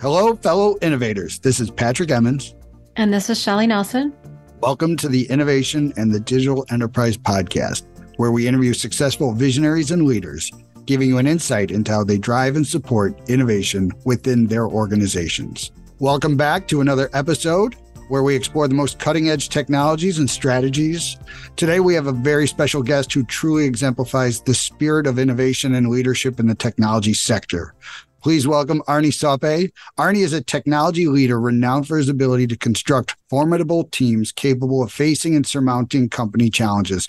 Hello, 0.00 0.34
fellow 0.36 0.78
innovators. 0.80 1.38
This 1.40 1.60
is 1.60 1.70
Patrick 1.70 2.10
Emmons. 2.10 2.54
And 2.96 3.12
this 3.12 3.28
is 3.28 3.38
Shelly 3.38 3.66
Nelson. 3.66 4.14
Welcome 4.60 4.96
to 4.96 5.08
the 5.08 5.28
Innovation 5.30 5.92
and 5.98 6.14
the 6.14 6.20
Digital 6.20 6.64
Enterprise 6.70 7.18
Podcast, 7.18 7.84
where 8.16 8.32
we 8.32 8.48
interview 8.48 8.72
successful 8.72 9.34
visionaries 9.34 9.90
and 9.90 10.06
leaders, 10.06 10.50
giving 10.86 11.10
you 11.10 11.18
an 11.18 11.26
insight 11.26 11.70
into 11.70 11.92
how 11.92 12.04
they 12.04 12.16
drive 12.16 12.56
and 12.56 12.66
support 12.66 13.20
innovation 13.28 13.92
within 14.06 14.46
their 14.46 14.66
organizations. 14.66 15.70
Welcome 15.98 16.38
back 16.38 16.66
to 16.68 16.80
another 16.80 17.10
episode 17.12 17.76
where 18.10 18.24
we 18.24 18.34
explore 18.34 18.66
the 18.66 18.74
most 18.74 18.98
cutting 18.98 19.30
edge 19.30 19.48
technologies 19.48 20.18
and 20.18 20.28
strategies. 20.28 21.16
Today, 21.54 21.78
we 21.78 21.94
have 21.94 22.08
a 22.08 22.12
very 22.12 22.48
special 22.48 22.82
guest 22.82 23.12
who 23.12 23.24
truly 23.24 23.64
exemplifies 23.64 24.42
the 24.42 24.52
spirit 24.52 25.06
of 25.06 25.18
innovation 25.18 25.76
and 25.76 25.88
leadership 25.88 26.40
in 26.40 26.48
the 26.48 26.56
technology 26.56 27.14
sector. 27.14 27.72
Please 28.20 28.48
welcome 28.48 28.82
Arne 28.88 29.12
Saupe. 29.12 29.70
Arne 29.96 30.16
is 30.16 30.32
a 30.32 30.42
technology 30.42 31.06
leader 31.06 31.40
renowned 31.40 31.86
for 31.86 31.96
his 31.96 32.08
ability 32.08 32.48
to 32.48 32.56
construct 32.56 33.16
formidable 33.30 33.84
teams 33.84 34.32
capable 34.32 34.82
of 34.82 34.92
facing 34.92 35.36
and 35.36 35.46
surmounting 35.46 36.08
company 36.08 36.50
challenges. 36.50 37.06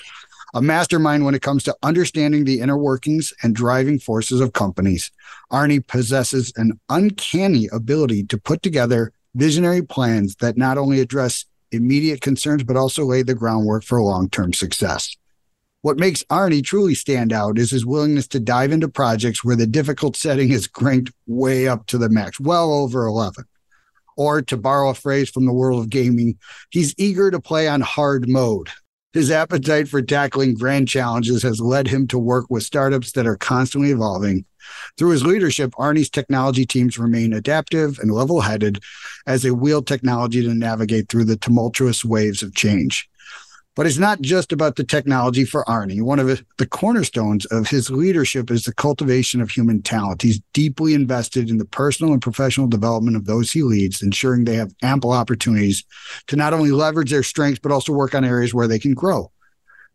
A 0.54 0.62
mastermind 0.62 1.26
when 1.26 1.34
it 1.34 1.42
comes 1.42 1.64
to 1.64 1.76
understanding 1.82 2.46
the 2.46 2.60
inner 2.60 2.78
workings 2.78 3.34
and 3.42 3.56
driving 3.56 3.98
forces 3.98 4.40
of 4.40 4.54
companies. 4.54 5.10
Arne 5.50 5.82
possesses 5.82 6.54
an 6.58 6.80
uncanny 6.90 7.68
ability 7.74 8.24
to 8.26 8.38
put 8.38 8.62
together 8.62 9.12
visionary 9.36 9.82
plans 9.82 10.36
that 10.38 10.58
not 10.58 10.78
only 10.78 11.00
address 11.00 11.46
immediate 11.72 12.22
concerns, 12.22 12.64
but 12.64 12.76
also 12.78 13.06
lay 13.06 13.24
the 13.24 13.36
groundwork 13.36 13.84
for 13.84 14.02
long 14.02 14.30
term 14.30 14.54
success. 14.54 15.16
What 15.82 15.98
makes 15.98 16.24
Arne 16.30 16.62
truly 16.62 16.94
stand 16.94 17.34
out 17.34 17.58
is 17.58 17.72
his 17.72 17.86
willingness 17.86 18.28
to 18.30 18.40
dive 18.40 18.72
into 18.72 18.88
projects 18.88 19.44
where 19.44 19.56
the 19.56 19.66
difficult 19.66 20.16
setting 20.16 20.52
is 20.52 20.68
cranked 20.68 21.12
way 21.26 21.68
up 21.68 21.88
to 21.88 21.98
the 21.98 22.10
max, 22.10 22.40
well 22.40 22.72
over 22.72 23.06
11. 23.06 23.46
Or 24.16 24.44
to 24.44 24.58
borrow 24.58 24.92
a 24.92 24.94
phrase 24.94 25.30
from 25.32 25.46
the 25.46 25.54
world 25.54 25.82
of 25.82 25.90
gaming, 25.90 26.38
he's 26.70 26.94
eager 27.00 27.32
to 27.32 27.40
play 27.40 27.68
on 27.68 27.82
hard 27.82 28.30
mode. 28.30 28.70
His 29.14 29.30
appetite 29.30 29.90
for 29.90 30.02
tackling 30.02 30.54
grand 30.54 30.88
challenges 30.88 31.44
has 31.44 31.60
led 31.60 31.88
him 31.88 32.08
to 32.08 32.18
work 32.18 32.46
with 32.50 32.64
startups 32.64 33.12
that 33.12 33.28
are 33.28 33.36
constantly 33.36 33.92
evolving. 33.92 34.46
Through 34.98 35.10
his 35.10 35.26
leadership, 35.26 35.74
Arne's 35.78 36.10
technology 36.10 36.66
teams 36.66 36.98
remain 36.98 37.34
adaptive 37.34 38.00
and 38.00 38.12
level 38.12 38.40
headed 38.40 38.82
as 39.28 39.42
they 39.42 39.52
wield 39.52 39.86
technology 39.86 40.42
to 40.44 40.54
navigate 40.54 41.10
through 41.10 41.26
the 41.26 41.36
tumultuous 41.36 42.06
waves 42.06 42.42
of 42.42 42.56
change. 42.56 43.10
But 43.74 43.86
it's 43.86 43.98
not 43.98 44.22
just 44.22 44.52
about 44.52 44.76
the 44.76 44.84
technology 44.84 45.46
for 45.46 45.68
Arne. 45.70 46.04
One 46.04 46.20
of 46.20 46.44
the 46.58 46.68
cornerstones 46.68 47.46
of 47.46 47.70
his 47.70 47.90
leadership 47.90 48.52
is 48.52 48.64
the 48.64 48.74
cultivation 48.74 49.40
of 49.40 49.50
human 49.50 49.82
talent. 49.82 50.22
He's 50.22 50.42
deeply 50.52 50.94
invested 50.94 51.50
in 51.50 51.58
the 51.58 51.66
personal 51.66 52.12
and 52.12 52.22
professional 52.22 52.68
development 52.68 53.16
of 53.16 53.26
those 53.26 53.52
he 53.52 53.64
leads, 53.64 54.02
ensuring 54.02 54.44
they 54.44 54.56
have 54.56 54.76
ample 54.84 55.14
opportunities 55.14 55.86
to 56.28 56.36
not 56.36 56.54
only 56.54 56.72
leverage 56.72 57.12
their 57.12 57.24
strengths, 57.24 57.60
but 57.60 57.72
also 57.72 57.94
work 57.94 58.14
on 58.14 58.26
areas 58.26 58.54
where 58.54 58.68
they 58.68 58.80
can 58.80 58.94
grow. 58.94 59.32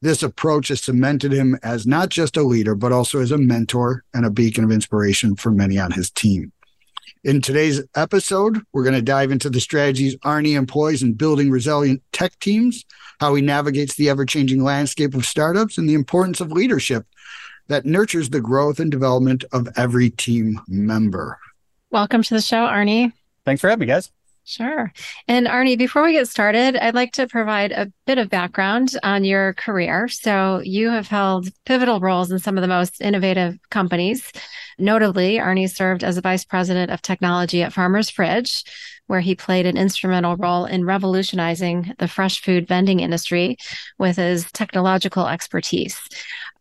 This 0.00 0.22
approach 0.22 0.68
has 0.68 0.82
cemented 0.82 1.32
him 1.32 1.58
as 1.62 1.86
not 1.86 2.08
just 2.08 2.36
a 2.36 2.42
leader, 2.42 2.74
but 2.74 2.92
also 2.92 3.20
as 3.20 3.30
a 3.30 3.38
mentor 3.38 4.04
and 4.14 4.24
a 4.24 4.30
beacon 4.30 4.64
of 4.64 4.70
inspiration 4.70 5.36
for 5.36 5.50
many 5.50 5.78
on 5.78 5.90
his 5.90 6.10
team. 6.10 6.52
In 7.26 7.40
today's 7.40 7.82
episode, 7.96 8.62
we're 8.72 8.84
going 8.84 8.94
to 8.94 9.02
dive 9.02 9.32
into 9.32 9.50
the 9.50 9.58
strategies 9.58 10.16
Arne 10.22 10.46
employs 10.46 11.02
in 11.02 11.14
building 11.14 11.50
resilient 11.50 12.00
tech 12.12 12.38
teams, 12.38 12.84
how 13.18 13.34
he 13.34 13.42
navigates 13.42 13.96
the 13.96 14.08
ever 14.08 14.24
changing 14.24 14.62
landscape 14.62 15.12
of 15.12 15.26
startups, 15.26 15.76
and 15.76 15.88
the 15.88 15.94
importance 15.94 16.40
of 16.40 16.52
leadership 16.52 17.04
that 17.66 17.84
nurtures 17.84 18.30
the 18.30 18.40
growth 18.40 18.78
and 18.78 18.92
development 18.92 19.42
of 19.50 19.66
every 19.76 20.08
team 20.08 20.60
member. 20.68 21.36
Welcome 21.90 22.22
to 22.22 22.34
the 22.34 22.40
show, 22.40 22.64
Arne. 22.64 23.12
Thanks 23.44 23.60
for 23.60 23.70
having 23.70 23.80
me, 23.80 23.86
guys. 23.86 24.12
Sure. 24.44 24.92
And 25.26 25.48
Arne, 25.48 25.76
before 25.76 26.04
we 26.04 26.12
get 26.12 26.28
started, 26.28 26.76
I'd 26.76 26.94
like 26.94 27.10
to 27.14 27.26
provide 27.26 27.72
a 27.72 27.90
bit 28.06 28.18
of 28.18 28.30
background 28.30 28.96
on 29.02 29.24
your 29.24 29.54
career. 29.54 30.06
So, 30.06 30.60
you 30.62 30.90
have 30.90 31.08
held 31.08 31.48
pivotal 31.64 31.98
roles 31.98 32.30
in 32.30 32.38
some 32.38 32.56
of 32.56 32.62
the 32.62 32.68
most 32.68 33.00
innovative 33.00 33.58
companies. 33.70 34.30
Notably, 34.78 35.40
Arne 35.40 35.68
served 35.68 36.04
as 36.04 36.16
a 36.16 36.20
vice 36.20 36.44
president 36.44 36.90
of 36.90 37.00
technology 37.00 37.62
at 37.62 37.72
Farmer's 37.72 38.10
Fridge, 38.10 38.62
where 39.06 39.20
he 39.20 39.34
played 39.34 39.66
an 39.66 39.76
instrumental 39.76 40.36
role 40.36 40.64
in 40.66 40.84
revolutionizing 40.84 41.94
the 41.98 42.08
fresh 42.08 42.42
food 42.42 42.66
vending 42.68 43.00
industry 43.00 43.56
with 43.98 44.16
his 44.16 44.50
technological 44.52 45.28
expertise. 45.28 45.98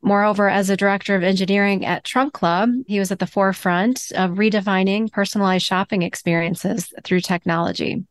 Moreover, 0.02 0.48
as 0.48 0.70
a 0.70 0.78
director 0.78 1.16
of 1.16 1.24
engineering 1.24 1.84
at 1.86 2.04
Trunk 2.04 2.34
Club, 2.34 2.70
he 2.88 3.00
was 3.00 3.12
at 3.12 3.20
the 3.20 3.25
forefront 3.25 4.12
of 4.16 4.38
redefining 4.38 5.12
personalized 5.12 5.66
shopping 5.66 6.04
experiences 6.04 6.94
through 7.04 7.22
technology. 7.22 8.06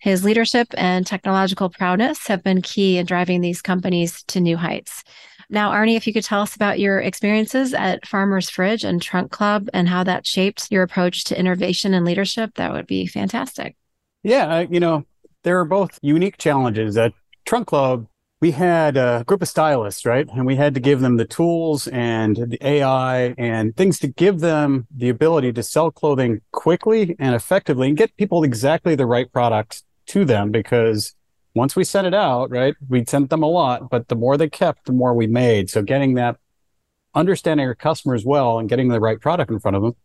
His 0.00 0.24
leadership 0.24 0.68
and 0.76 1.06
technological 1.06 1.68
prowess 1.68 2.26
have 2.26 2.42
been 2.42 2.62
key 2.62 2.98
in 2.98 3.06
driving 3.06 3.42
these 3.42 3.62
companies 3.62 4.22
to 4.24 4.40
new 4.40 4.56
heights. 4.56 5.04
Now, 5.48 5.70
Arne, 5.70 5.90
if 5.90 6.06
you 6.06 6.12
could 6.12 6.24
tell 6.24 6.42
us 6.42 6.56
about 6.56 6.80
your 6.80 7.00
experiences 7.00 7.72
at 7.72 8.06
Farmer's 8.06 8.50
Fridge 8.50 8.84
and 8.84 9.00
Trunk 9.00 9.30
Club 9.30 9.68
and 9.72 9.88
how 9.88 10.02
that 10.04 10.26
shaped 10.26 10.70
your 10.72 10.82
approach 10.82 11.24
to 11.24 11.38
innovation 11.38 11.94
and 11.94 12.04
leadership, 12.04 12.54
that 12.56 12.72
would 12.72 12.86
be 12.86 13.06
fantastic. 13.06 13.76
Yeah, 14.24 14.60
you 14.68 14.80
know, 14.80 15.04
there 15.44 15.60
are 15.60 15.64
both 15.64 15.98
unique 16.02 16.36
challenges. 16.38 16.96
At 16.96 17.12
Trunk 17.44 17.68
Club, 17.68 18.06
we 18.40 18.50
had 18.50 18.96
a 18.96 19.24
group 19.26 19.40
of 19.40 19.48
stylists, 19.48 20.04
right? 20.04 20.28
And 20.28 20.46
we 20.46 20.56
had 20.56 20.74
to 20.74 20.80
give 20.80 21.00
them 21.00 21.16
the 21.16 21.24
tools 21.24 21.86
and 21.88 22.36
the 22.36 22.58
AI 22.60 23.34
and 23.38 23.74
things 23.76 23.98
to 24.00 24.08
give 24.08 24.40
them 24.40 24.86
the 24.94 25.08
ability 25.08 25.52
to 25.54 25.62
sell 25.62 25.90
clothing 25.90 26.42
quickly 26.52 27.16
and 27.18 27.34
effectively 27.34 27.88
and 27.88 27.96
get 27.96 28.16
people 28.16 28.44
exactly 28.44 28.94
the 28.94 29.06
right 29.06 29.32
product 29.32 29.84
to 30.06 30.24
them 30.24 30.50
because 30.50 31.14
once 31.56 31.74
we 31.74 31.82
sent 31.82 32.06
it 32.06 32.14
out, 32.14 32.50
right, 32.50 32.74
we 32.88 33.04
sent 33.04 33.30
them 33.30 33.42
a 33.42 33.48
lot, 33.48 33.90
but 33.90 34.08
the 34.08 34.14
more 34.14 34.36
they 34.36 34.48
kept, 34.48 34.86
the 34.86 34.92
more 34.92 35.14
we 35.14 35.26
made. 35.26 35.70
So 35.70 35.82
getting 35.82 36.14
that 36.14 36.36
understanding 37.14 37.66
our 37.66 37.74
customers 37.74 38.24
well 38.24 38.58
and 38.58 38.68
getting 38.68 38.88
the 38.88 39.00
right 39.00 39.20
product 39.20 39.50
in 39.50 39.58
front 39.58 39.76
of 39.76 39.82
them 39.82 39.96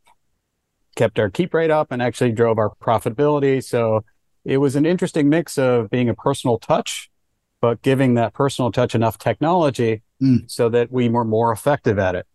kept 0.95 1.19
our 1.19 1.29
keep 1.29 1.53
rate 1.53 1.71
up 1.71 1.91
and 1.91 2.01
actually 2.01 2.31
drove 2.31 2.57
our 2.57 2.71
profitability. 2.81 3.63
So 3.63 4.03
it 4.43 4.57
was 4.57 4.75
an 4.75 4.85
interesting 4.85 5.29
mix 5.29 5.57
of 5.57 5.89
being 5.89 6.09
a 6.09 6.15
personal 6.15 6.57
touch 6.57 7.11
but 7.61 7.81
giving 7.83 8.15
that 8.15 8.33
personal 8.33 8.71
touch 8.71 8.95
enough 8.95 9.17
technology 9.17 10.01
mm. 10.21 10.49
so 10.49 10.67
that 10.67 10.91
we 10.91 11.07
were 11.07 11.23
more 11.23 11.51
effective 11.51 11.99
at 11.99 12.15
it. 12.15 12.25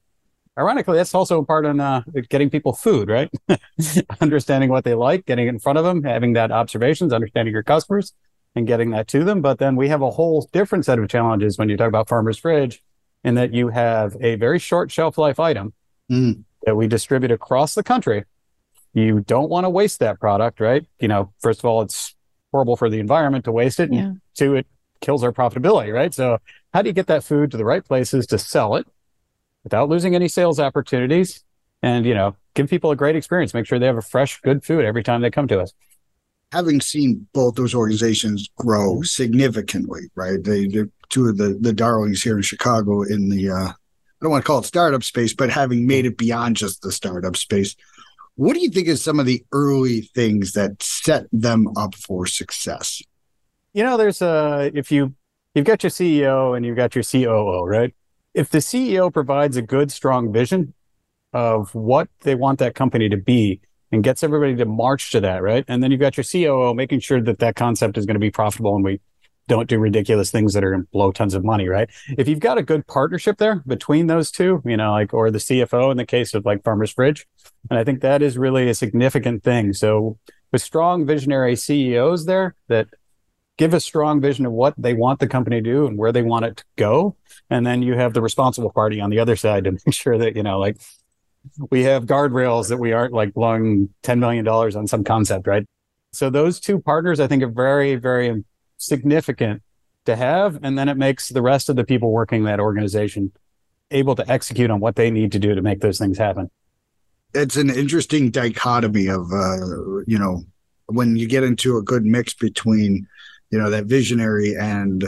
Ironically, 0.59 0.97
that's 0.97 1.15
also 1.15 1.43
part 1.43 1.67
in 1.67 1.81
uh, 1.81 2.03
getting 2.31 2.49
people 2.49 2.73
food, 2.73 3.11
right? 3.11 3.31
understanding 4.21 4.71
what 4.71 4.85
they 4.85 4.95
like, 4.95 5.27
getting 5.27 5.47
it 5.47 5.51
in 5.51 5.59
front 5.59 5.77
of 5.77 5.85
them, 5.85 6.03
having 6.03 6.33
that 6.33 6.51
observations, 6.51 7.13
understanding 7.13 7.53
your 7.53 7.65
customers, 7.65 8.15
and 8.57 8.67
getting 8.67 8.91
that 8.91 9.07
to 9.09 9.23
them. 9.23 9.43
But 9.43 9.59
then 9.59 9.77
we 9.77 9.89
have 9.89 10.03
a 10.03 10.11
whole 10.11 10.49
different 10.53 10.85
set 10.85 10.99
of 10.99 11.09
challenges 11.09 11.59
when 11.59 11.69
you 11.69 11.77
talk 11.77 11.89
about 11.89 12.09
Farmer's 12.09 12.39
Fridge, 12.39 12.83
in 13.23 13.35
that 13.35 13.53
you 13.53 13.69
have 13.69 14.17
a 14.21 14.37
very 14.37 14.59
short 14.59 14.91
shelf 14.91 15.19
life 15.19 15.39
item 15.39 15.73
mm. 16.11 16.43
that 16.65 16.77
we 16.77 16.87
distribute 16.87 17.31
across 17.31 17.75
the 17.75 17.83
country. 17.83 18.25
You 18.95 19.21
don't 19.21 19.51
want 19.51 19.65
to 19.65 19.71
waste 19.71 19.99
that 20.01 20.19
product, 20.19 20.59
right? 20.59 20.87
You 21.01 21.09
know, 21.09 21.33
first 21.41 21.61
of 21.61 21.67
all, 21.67 21.83
it's 21.83 22.15
horrible 22.51 22.77
for 22.77 22.89
the 22.89 22.99
environment 22.99 23.45
to 23.45 23.53
waste 23.53 23.79
it. 23.79 23.93
Yeah. 23.93 23.99
And 23.99 24.21
two, 24.35 24.55
it 24.55 24.67
kills 25.01 25.23
our 25.23 25.33
profitability, 25.33 25.93
right? 25.93 26.15
So 26.15 26.39
how 26.73 26.83
do 26.83 26.89
you 26.89 26.95
get 26.95 27.09
that 27.09 27.25
food 27.25 27.51
to 27.51 27.57
the 27.57 27.65
right 27.65 27.85
places 27.85 28.27
to 28.29 28.39
sell 28.39 28.77
it 28.77 28.87
without 29.65 29.89
losing 29.89 30.15
any 30.15 30.29
sales 30.29 30.59
opportunities 30.59 31.45
and, 31.83 32.07
you 32.07 32.15
know, 32.15 32.37
give 32.55 32.71
people 32.71 32.91
a 32.91 32.97
great 32.97 33.17
experience, 33.17 33.53
make 33.53 33.67
sure 33.67 33.79
they 33.79 33.87
have 33.87 33.99
a 33.99 34.03
fresh, 34.03 34.41
good 34.41 34.65
food 34.65 34.85
every 34.85 35.03
time 35.03 35.21
they 35.21 35.31
come 35.31 35.49
to 35.49 35.61
us. 35.61 35.75
Having 36.53 36.81
seen 36.81 37.27
both 37.33 37.55
those 37.55 37.75
organizations 37.75 38.49
grow 38.57 38.95
mm-hmm. 38.95 39.05
significantly, 39.05 40.03
right? 40.15 40.43
They, 40.43 40.67
they're 40.67 40.89
two 41.09 41.29
of 41.29 41.39
the, 41.39 41.59
the 41.61 41.73
darlings 41.73 42.23
here 42.23 42.37
in 42.37 42.43
Chicago 42.43 43.03
in 43.03 43.29
the, 43.29 43.51
uh, 43.51 43.69
I 43.69 43.75
don't 44.23 44.31
want 44.31 44.45
to 44.45 44.47
call 44.47 44.61
it 44.61 44.65
startup 44.65 45.05
space, 45.05 45.35
but 45.35 45.51
having 45.51 45.87
made 45.87 46.07
it 46.07 46.17
beyond 46.17 46.57
just 46.57 46.83
the 46.83 46.93
startup 46.93 47.37
space, 47.37 47.77
what 48.37 48.55
do 48.55 48.61
you 48.61 48.71
think 48.71 48.89
is 48.89 49.03
some 49.03 49.19
of 49.19 49.27
the 49.27 49.45
early 49.53 50.03
things 50.03 50.53
that 50.53 50.83
set 50.83 51.27
them 51.33 51.69
up 51.77 51.95
for 51.95 52.27
success? 52.27 53.03
you 53.77 53.83
know, 53.83 53.99
there's 53.99 54.23
a 54.23 54.71
if 54.73 54.91
you 54.91 55.15
you've 55.55 55.67
got 55.67 55.83
your 55.83 55.91
CEO 55.91 56.57
and 56.57 56.65
you've 56.65 56.79
got 56.79 56.95
your 56.95 57.05
COO, 57.05 57.63
right? 57.63 57.95
If 58.33 58.49
the 58.49 58.59
CEO 58.59 59.13
provides 59.13 59.59
a 59.59 59.63
good, 59.63 59.93
strong 59.93 60.33
vision 60.33 60.73
of 61.35 61.75
what 61.75 62.09
they 62.23 62.35
want 62.35 62.59
that 62.61 62.75
company 62.75 63.11
to 63.11 63.19
be 63.19 63.61
and 63.93 64.03
gets 64.03 64.23
everybody 64.23 64.57
to 64.57 64.65
march 64.65 65.11
to 65.13 65.21
that, 65.21 65.43
right? 65.43 65.65
And 65.69 65.83
then 65.83 65.91
you've 65.91 66.01
got 66.01 66.17
your 66.17 66.25
COO 66.25 66.75
making 66.75 67.01
sure 67.01 67.21
that 67.21 67.39
that 67.39 67.57
concept 67.57 67.97
is 67.97 68.07
going 68.07 68.15
to 68.15 68.21
be 68.21 68.31
profitable 68.31 68.75
and 68.75 68.85
we 68.85 69.01
don't 69.49 69.69
do 69.69 69.79
ridiculous 69.79 70.31
things 70.31 70.55
that 70.55 70.65
are 70.65 70.71
going 70.71 70.83
to 70.83 70.89
blow 70.93 71.13
tons 71.13 71.35
of 71.35 71.45
money, 71.45 71.69
right? 71.69 71.89
If 72.19 72.27
you've 72.27 72.41
got 72.41 72.59
a 72.59 72.63
good 72.63 72.87
partnership 72.87 73.39
there 73.39 73.63
between 73.67 74.09
those 74.09 74.31
two, 74.31 74.61
you 74.65 74.77
know, 74.77 74.91
like, 74.93 75.15
or 75.15 75.31
the 75.31 75.39
CFO 75.39 75.91
in 75.91 75.97
the 75.97 76.07
case 76.07 76.35
of 76.35 76.45
like 76.45 76.65
Farmer's 76.65 76.91
Fridge, 76.91 77.27
and 77.71 77.79
I 77.79 77.85
think 77.85 78.01
that 78.01 78.23
is 78.23 78.37
really 78.37 78.69
a 78.69 78.75
significant 78.75 79.45
thing. 79.45 79.73
So 79.73 80.19
with 80.53 80.63
strong 80.63 81.07
visionary 81.07 81.55
CEOs 81.55 82.27
there 82.27 82.57
that 82.69 82.89
give 83.57 83.73
a 83.73 83.81
strong 83.81 84.21
vision 84.21 84.47
of 84.47 84.53
what 84.53 84.75
they 84.77 84.95
want 84.95 85.21
the 85.21 85.27
company 85.27 85.57
to 85.57 85.63
do 85.63 85.87
and 85.87 85.97
where 85.97 86.13
they 86.13 86.23
want 86.23 86.45
it 86.45 86.59
to 86.59 86.65
go. 86.77 87.17
And 87.49 87.67
then 87.67 87.83
you 87.83 87.95
have 87.95 88.13
the 88.13 88.21
responsible 88.21 88.71
party 88.71 89.01
on 89.01 89.11
the 89.11 89.19
other 89.19 89.37
side 89.37 89.65
to 89.65 89.73
make 89.87 89.93
sure 89.93 90.19
that, 90.19 90.37
you 90.37 90.43
know, 90.43 90.59
like 90.59 90.77
we 91.71 91.85
have 91.85 92.07
guardrails 92.07 92.69
that 92.69 92.79
we 92.79 92.93
aren't 92.93 93.13
like 93.13 93.35
blowing 93.35 93.89
$10 94.03 94.19
million 94.19 94.47
on 94.47 94.87
some 94.87 95.05
concept, 95.05 95.47
right? 95.47 95.67
So 96.13 96.31
those 96.31 96.61
two 96.61 96.81
partners, 96.81 97.21
I 97.21 97.27
think, 97.27 97.43
are 97.43 97.49
very, 97.49 97.97
very 97.97 98.45
significant 98.79 99.63
to 100.07 100.17
have. 100.17 100.59
And 100.63 100.79
then 100.79 100.89
it 100.89 100.97
makes 100.97 101.29
the 101.29 101.43
rest 101.43 101.69
of 101.69 101.77
the 101.77 101.85
people 101.85 102.11
working 102.11 102.45
that 102.45 102.61
organization 102.61 103.33
able 103.91 104.15
to 104.17 104.29
execute 104.31 104.71
on 104.71 104.81
what 104.81 104.97
they 104.97 105.11
need 105.11 105.33
to 105.33 105.39
do 105.39 105.55
to 105.55 105.63
make 105.63 105.81
those 105.81 105.99
things 105.99 106.19
happen. 106.19 106.51
It's 107.35 107.57
an 107.57 107.71
interesting 107.71 108.31
dichotomy 108.31 109.09
of, 109.09 109.31
uh, 109.33 110.01
you 110.07 110.19
know, 110.19 110.45
when 110.87 111.17
you 111.17 111.27
get 111.27 111.45
into 111.45 111.77
a 111.77 111.83
good 111.83 112.05
mix 112.05 112.33
between, 112.35 113.07
you 113.51 113.59
know, 113.59 113.71
that 113.71 113.85
visionary 113.85 114.55
and, 114.57 115.05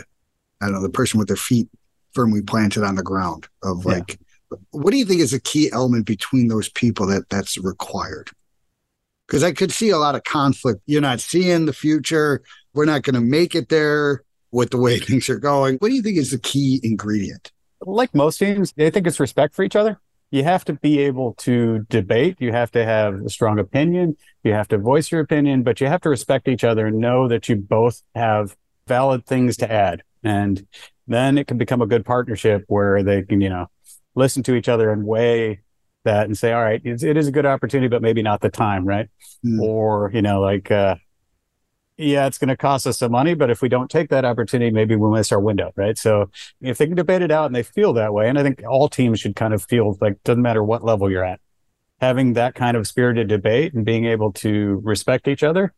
I 0.61 0.67
don't 0.67 0.75
know, 0.75 0.83
the 0.83 0.91
person 0.91 1.19
with 1.19 1.29
their 1.29 1.37
feet 1.37 1.69
firmly 2.13 2.43
planted 2.43 2.85
on 2.85 2.97
the 2.97 3.03
ground 3.03 3.49
of 3.63 3.85
like, 3.87 4.11
yeah. 4.11 4.17
What 4.71 4.91
do 4.91 4.97
you 4.97 5.05
think 5.05 5.21
is 5.21 5.33
a 5.33 5.41
key 5.41 5.71
element 5.73 6.07
between 6.07 6.49
those 6.49 6.69
people 6.69 7.07
that 7.07 7.29
that's 7.29 7.59
required? 7.59 8.31
Because 9.27 9.43
I 9.45 9.53
could 9.53 9.73
see 9.73 9.91
a 9.91 9.99
lot 9.99 10.15
of 10.15 10.25
conflict. 10.25 10.81
You're 10.87 11.03
not 11.03 11.21
seeing 11.21 11.67
the 11.67 11.73
future. 11.73 12.43
We're 12.73 12.87
not 12.87 13.03
going 13.03 13.15
to 13.15 13.21
make 13.21 13.55
it 13.55 13.69
there 13.69 14.23
with 14.51 14.71
the 14.71 14.79
way 14.79 14.99
things 14.99 15.29
are 15.29 15.39
going. 15.39 15.77
What 15.77 15.89
do 15.89 15.95
you 15.95 16.03
think 16.03 16.17
is 16.17 16.31
the 16.31 16.39
key 16.39 16.81
ingredient? 16.83 17.53
Like 17.81 18.15
most 18.15 18.39
teams, 18.39 18.73
I 18.79 18.91
think 18.91 19.07
it's 19.07 19.21
respect 19.21 19.55
for 19.55 19.63
each 19.63 19.77
other. 19.77 20.01
You 20.31 20.45
have 20.45 20.65
to 20.67 20.75
be 20.75 20.99
able 21.01 21.35
to 21.39 21.87
debate. 21.89 22.37
You 22.39 22.53
have 22.53 22.71
to 22.73 22.85
have 22.85 23.15
a 23.15 23.31
strong 23.31 23.59
opinion. 23.59 24.17
You 24.43 24.53
have 24.53 24.69
to 24.69 24.79
voice 24.79 25.11
your 25.11 25.23
opinion, 25.23 25.63
but 25.63 25.81
you 25.81 25.87
have 25.87 26.03
to 26.03 26.11
respect 26.11 26.49
each 26.49 26.65
other 26.65 26.87
and 26.87 26.99
know 26.99 27.29
that 27.29 27.49
you 27.49 27.57
both 27.57 28.03
have 28.15 28.55
valid 28.87 29.25
things 29.25 29.57
to 29.59 29.73
add. 29.73 30.03
And 30.23 30.67
then 31.07 31.39
it 31.39 31.47
can 31.47 31.57
become 31.57 31.81
a 31.81 31.87
good 31.87 32.05
partnership 32.05 32.65
where 32.69 33.03
they 33.03 33.23
can, 33.23 33.41
you 33.41 33.49
know, 33.49 33.69
listen 34.19 34.43
to 34.45 34.55
each 34.55 34.69
other 34.69 34.91
and 34.91 35.07
weigh 35.07 35.61
that 36.05 36.27
and 36.27 36.37
say, 36.37 36.53
all 36.53 36.63
right, 36.63 36.81
it's, 36.85 37.03
it 37.03 37.17
is 37.17 37.29
a 37.29 37.33
good 37.33 37.47
opportunity, 37.47 37.89
but 37.89 38.03
maybe 38.03 38.23
not 38.23 38.41
the 38.41 38.51
time, 38.51 38.85
right? 38.85 39.09
Mm. 39.45 39.61
Or, 39.61 40.11
you 40.13 40.23
know, 40.23 40.41
like, 40.41 40.71
uh, 40.71 40.97
yeah, 41.97 42.27
it's 42.27 42.39
going 42.39 42.49
to 42.49 42.57
cost 42.57 42.87
us 42.87 42.99
some 42.99 43.11
money, 43.11 43.35
but 43.35 43.51
if 43.51 43.61
we 43.61 43.69
don't 43.69 43.91
take 43.91 44.09
that 44.11 44.25
opportunity, 44.25 44.71
maybe 44.71 44.95
we'll 44.95 45.11
miss 45.11 45.33
our 45.33 45.41
window, 45.41 45.73
right? 45.75 45.99
So 45.99 46.31
if 46.61 46.79
they 46.79 46.87
can 46.87 46.95
debate 46.95 47.23
it 47.23 47.33
out 47.33 47.47
and 47.47 47.55
they 47.55 47.65
feel 47.65 47.93
that 47.95 48.15
way, 48.15 48.29
and 48.29 48.39
I 48.39 48.43
think 48.45 48.63
all 48.69 48.89
teams 48.89 49.19
should 49.19 49.35
kind 49.35 49.53
of 49.53 49.65
feel 49.65 49.97
like 50.01 50.23
doesn't 50.23 50.43
matter 50.43 50.63
what 50.63 50.85
level 50.85 51.11
you're 51.11 51.25
at, 51.25 51.41
having 52.01 52.35
that 52.35 52.55
kind 52.55 52.77
of 52.77 52.87
spirited 52.87 53.27
debate 53.27 53.75
and 53.75 53.85
being 53.85 54.05
able 54.05 54.33
to 54.35 54.81
respect 54.85 55.27
each 55.27 55.43
other, 55.43 55.75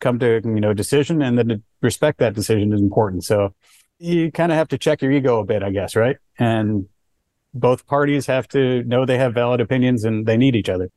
come 0.00 0.18
to 0.18 0.42
you 0.44 0.60
know 0.60 0.74
decision, 0.74 1.22
and 1.22 1.38
then 1.38 1.62
respect 1.80 2.18
that 2.18 2.34
decision 2.34 2.72
is 2.74 2.80
important. 2.80 3.24
So 3.24 3.54
you 3.98 4.30
kind 4.30 4.52
of 4.52 4.58
have 4.58 4.68
to 4.68 4.78
check 4.78 5.00
your 5.00 5.12
ego 5.12 5.40
a 5.40 5.44
bit, 5.44 5.62
I 5.62 5.70
guess, 5.70 5.96
right? 5.96 6.16
And 6.38 6.86
both 7.54 7.86
parties 7.86 8.26
have 8.26 8.48
to 8.48 8.82
know 8.84 9.04
they 9.04 9.18
have 9.18 9.34
valid 9.34 9.60
opinions 9.60 10.04
and 10.04 10.26
they 10.26 10.36
need 10.36 10.54
each 10.54 10.68
other. 10.68 10.90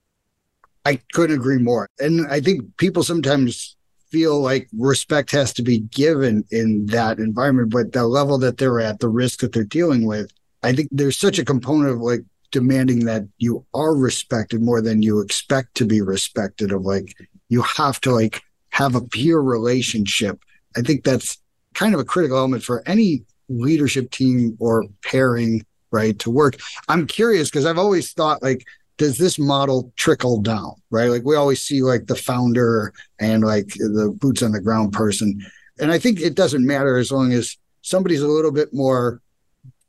I 0.85 0.99
couldn't 1.13 1.35
agree 1.35 1.57
more. 1.57 1.87
And 1.99 2.27
I 2.27 2.41
think 2.41 2.77
people 2.77 3.03
sometimes 3.03 3.75
feel 4.09 4.39
like 4.39 4.69
respect 4.77 5.31
has 5.31 5.53
to 5.53 5.63
be 5.63 5.79
given 5.79 6.43
in 6.51 6.85
that 6.87 7.17
environment, 7.17 7.71
but 7.71 7.93
the 7.93 8.05
level 8.05 8.37
that 8.37 8.57
they're 8.57 8.79
at, 8.79 8.99
the 8.99 9.09
risk 9.09 9.39
that 9.39 9.53
they're 9.53 9.63
dealing 9.63 10.05
with, 10.05 10.31
I 10.61 10.73
think 10.73 10.89
there's 10.91 11.17
such 11.17 11.39
a 11.39 11.45
component 11.45 11.89
of 11.89 11.99
like 11.99 12.21
demanding 12.51 13.05
that 13.05 13.23
you 13.39 13.65
are 13.73 13.95
respected 13.95 14.61
more 14.61 14.81
than 14.81 15.01
you 15.01 15.19
expect 15.19 15.73
to 15.75 15.85
be 15.85 16.01
respected 16.01 16.71
of 16.71 16.83
like 16.83 17.15
you 17.49 17.63
have 17.63 17.99
to 18.01 18.11
like 18.11 18.43
have 18.69 18.93
a 18.93 19.01
peer 19.01 19.39
relationship. 19.39 20.39
I 20.77 20.81
think 20.81 21.03
that's 21.03 21.39
kind 21.73 21.93
of 21.93 21.99
a 21.99 22.05
critical 22.05 22.37
element 22.37 22.63
for 22.63 22.87
any 22.87 23.23
leadership 23.49 24.11
team 24.11 24.55
or 24.59 24.85
pairing, 25.03 25.65
right, 25.93 26.17
to 26.19 26.29
work. 26.29 26.57
I'm 26.89 27.07
curious 27.07 27.49
because 27.49 27.65
I've 27.65 27.77
always 27.77 28.11
thought 28.11 28.43
like 28.43 28.65
does 28.97 29.17
this 29.17 29.39
model 29.39 29.91
trickle 29.95 30.41
down, 30.41 30.73
right? 30.91 31.07
Like 31.07 31.23
we 31.23 31.35
always 31.35 31.61
see 31.61 31.81
like 31.81 32.07
the 32.07 32.15
founder 32.15 32.93
and 33.19 33.43
like 33.43 33.67
the 33.67 34.15
boots 34.19 34.43
on 34.43 34.51
the 34.51 34.61
ground 34.61 34.93
person. 34.93 35.41
And 35.79 35.91
I 35.91 35.97
think 35.97 36.19
it 36.19 36.35
doesn't 36.35 36.65
matter 36.65 36.97
as 36.97 37.11
long 37.11 37.33
as 37.33 37.57
somebody's 37.81 38.21
a 38.21 38.27
little 38.27 38.51
bit 38.51 38.73
more 38.73 39.21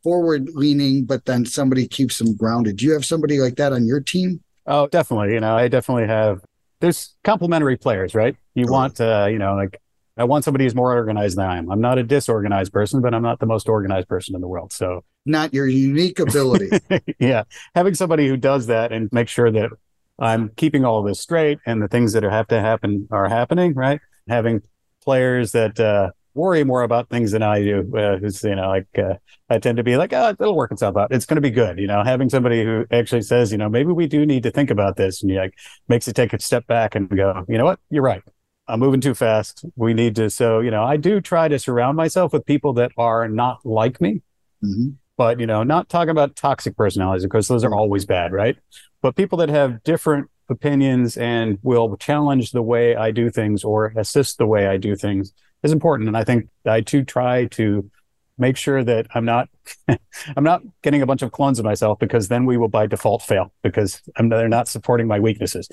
forward 0.03 0.51
leaning, 0.55 1.05
but 1.05 1.25
then 1.25 1.45
somebody 1.45 1.87
keeps 1.87 2.19
them 2.19 2.37
grounded. 2.37 2.77
Do 2.77 2.87
you 2.87 2.93
have 2.93 3.05
somebody 3.05 3.41
like 3.41 3.57
that 3.57 3.73
on 3.73 3.87
your 3.87 4.01
team? 4.01 4.43
Oh, 4.67 4.87
definitely. 4.87 5.35
You 5.35 5.41
know, 5.41 5.57
I 5.57 5.69
definitely 5.69 6.07
have. 6.07 6.43
There's 6.81 7.15
complementary 7.25 7.77
players, 7.77 8.15
right? 8.15 8.37
You 8.55 8.67
want, 8.67 9.01
uh, 9.01 9.29
you 9.31 9.39
know, 9.39 9.55
like 9.55 9.81
I 10.17 10.25
want 10.25 10.45
somebody 10.45 10.65
who's 10.65 10.75
more 10.75 10.93
organized 10.93 11.37
than 11.37 11.47
I 11.47 11.59
am. 11.59 11.71
I'm 11.71 11.81
not 11.81 11.99
a 11.99 12.05
disorganized 12.05 12.73
person, 12.73 13.01
but 13.01 13.15
I'm 13.15 13.23
not 13.23 13.41
the 13.41 13.47
most 13.47 13.69
organized 13.69 14.09
person 14.09 14.35
in 14.35 14.41
the 14.41 14.47
world. 14.47 14.73
So 14.73 15.05
not 15.27 15.53
your 15.53 15.67
unique 15.67 16.21
ability. 16.21 16.71
yeah. 17.19 17.45
Having 17.75 17.95
somebody 17.95 18.29
who 18.29 18.37
does 18.37 18.67
that 18.67 18.93
and 18.93 19.09
make 19.13 19.29
sure 19.29 19.51
that 19.51 19.71
I'm 20.19 20.51
keeping 20.51 20.85
all 20.85 21.03
this 21.03 21.21
straight 21.21 21.59
and 21.67 21.83
the 21.83 21.89
things 21.89 22.13
that 22.13 22.23
have 22.23 22.47
to 22.49 22.61
happen 22.61 23.09
are 23.11 23.29
happening, 23.29 23.75
right? 23.75 24.01
Having 24.29 24.63
players 25.03 25.51
that 25.53 25.81
uh, 25.81 26.11
worry 26.35 26.63
more 26.63 26.83
about 26.83 27.09
things 27.09 27.33
than 27.33 27.43
I 27.43 27.63
do, 27.63 27.97
uh, 27.97 28.19
who's, 28.19 28.45
you 28.45 28.55
know, 28.55 28.69
like, 28.69 28.87
uh, 28.97 29.15
I 29.51 29.59
tend 29.59 29.79
to 29.79 29.83
be 29.83 29.97
like, 29.97 30.13
oh, 30.13 30.31
it'll 30.31 30.55
work 30.55 30.71
itself 30.71 30.97
out. 30.97 31.13
It's 31.13 31.27
going 31.27 31.37
to 31.37 31.41
be 31.41 31.51
good. 31.51 31.79
You 31.79 31.89
know, 31.89 32.05
having 32.05 32.31
somebody 32.31 32.65
who 32.65 32.87
actually 32.93 33.23
says, 33.23 33.51
you 33.51 33.59
know, 33.59 33.69
maybe 33.69 33.91
we 33.91 34.07
do 34.07 34.25
need 34.25 34.45
to 34.45 34.53
think 34.53 34.71
about 34.71 34.97
this 34.97 35.23
and 35.23 35.35
like 35.35 35.55
makes 35.89 36.07
it 36.07 36.15
take 36.15 36.33
a 36.33 36.41
step 36.41 36.67
back 36.69 36.95
and 36.95 37.09
go, 37.09 37.45
you 37.49 37.59
know 37.59 37.65
what? 37.65 37.81
You're 37.91 38.03
right. 38.03 38.23
I'm 38.67 38.81
moving 38.81 39.01
too 39.01 39.15
fast. 39.15 39.65
We 39.77 39.95
need 39.95 40.17
to. 40.17 40.31
So, 40.31 40.61
you 40.61 40.71
know, 40.71 40.85
I 40.85 40.97
do 40.97 41.21
try 41.21 41.49
to 41.49 41.59
surround 41.59 41.97
myself 41.97 42.33
with 42.33 42.47
people 42.47 42.73
that 42.75 42.93
are 42.97 43.29
not 43.29 43.65
like 43.65 44.01
me. 44.01 44.23
Mm-hmm. 44.65 44.91
But, 45.17 45.39
you 45.39 45.47
know, 45.47 45.63
not 45.63 45.89
talking 45.89 46.11
about 46.11 46.35
toxic 46.35 46.77
personalities 46.77 47.25
because 47.25 47.47
those 47.47 47.63
are 47.63 47.75
always 47.75 48.05
bad, 48.05 48.33
right? 48.33 48.57
But 49.01 49.15
people 49.15 49.39
that 49.39 49.49
have 49.49 49.83
different 49.85 50.29
opinions 50.49 51.17
and 51.17 51.59
will 51.63 51.97
challenge 51.97 52.51
the 52.51 52.63
way 52.63 52.97
I 52.97 53.11
do 53.11 53.31
things 53.31 53.65
or 53.65 53.93
assist 53.97 54.39
the 54.39 54.47
way 54.47 54.67
I 54.67 54.77
do 54.77 54.97
things 54.97 55.33
is 55.63 55.73
important. 55.73 56.09
And 56.09 56.17
I 56.17 56.25
think 56.25 56.49
I 56.67 56.81
too 56.81 57.05
try 57.05 57.47
to 57.47 57.91
make 58.39 58.57
sure 58.57 58.83
that 58.83 59.07
I'm 59.15 59.25
not 59.25 59.49
I'm 59.89 60.45
not 60.45 60.63
getting 60.83 61.03
a 61.03 61.07
bunch 61.07 61.23
of 61.23 61.33
clones 61.33 61.59
of 61.59 61.65
myself 61.65 61.99
because 61.99 62.29
then 62.29 62.47
we 62.47 62.57
will 62.57 62.69
by 62.69 62.87
default 62.87 63.23
fail 63.23 63.53
because 63.63 64.03
I'm, 64.17 64.29
they're 64.29 64.49
not 64.49 64.69
supporting 64.69 65.07
my 65.07 65.21
weaknesses. 65.21 65.69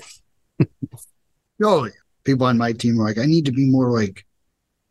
no, 1.58 1.88
people 2.24 2.46
on 2.46 2.58
my 2.58 2.72
team 2.72 3.00
are 3.00 3.04
like, 3.04 3.18
I 3.18 3.26
need 3.26 3.46
to 3.46 3.52
be 3.52 3.66
more 3.66 3.90
like 3.90 4.24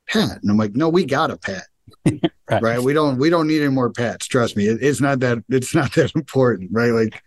Pat. 0.08 0.42
And 0.42 0.52
I'm 0.52 0.58
like, 0.58 0.76
no, 0.76 0.90
we 0.90 1.06
got 1.06 1.32
a 1.32 1.38
Pat. 1.38 1.64
right. 2.50 2.62
right. 2.62 2.84
We 2.84 2.94
don't 2.94 3.18
we 3.18 3.30
don't 3.30 3.48
need 3.48 3.62
any 3.62 3.72
more 3.72 3.92
Pats. 3.92 4.28
Trust 4.28 4.56
me. 4.56 4.68
It, 4.68 4.80
it's 4.82 5.02
not 5.02 5.20
that 5.20 5.44
it's 5.50 5.76
not 5.76 5.94
that 5.94 6.16
important. 6.16 6.70
Right. 6.72 6.92
Like 6.92 7.22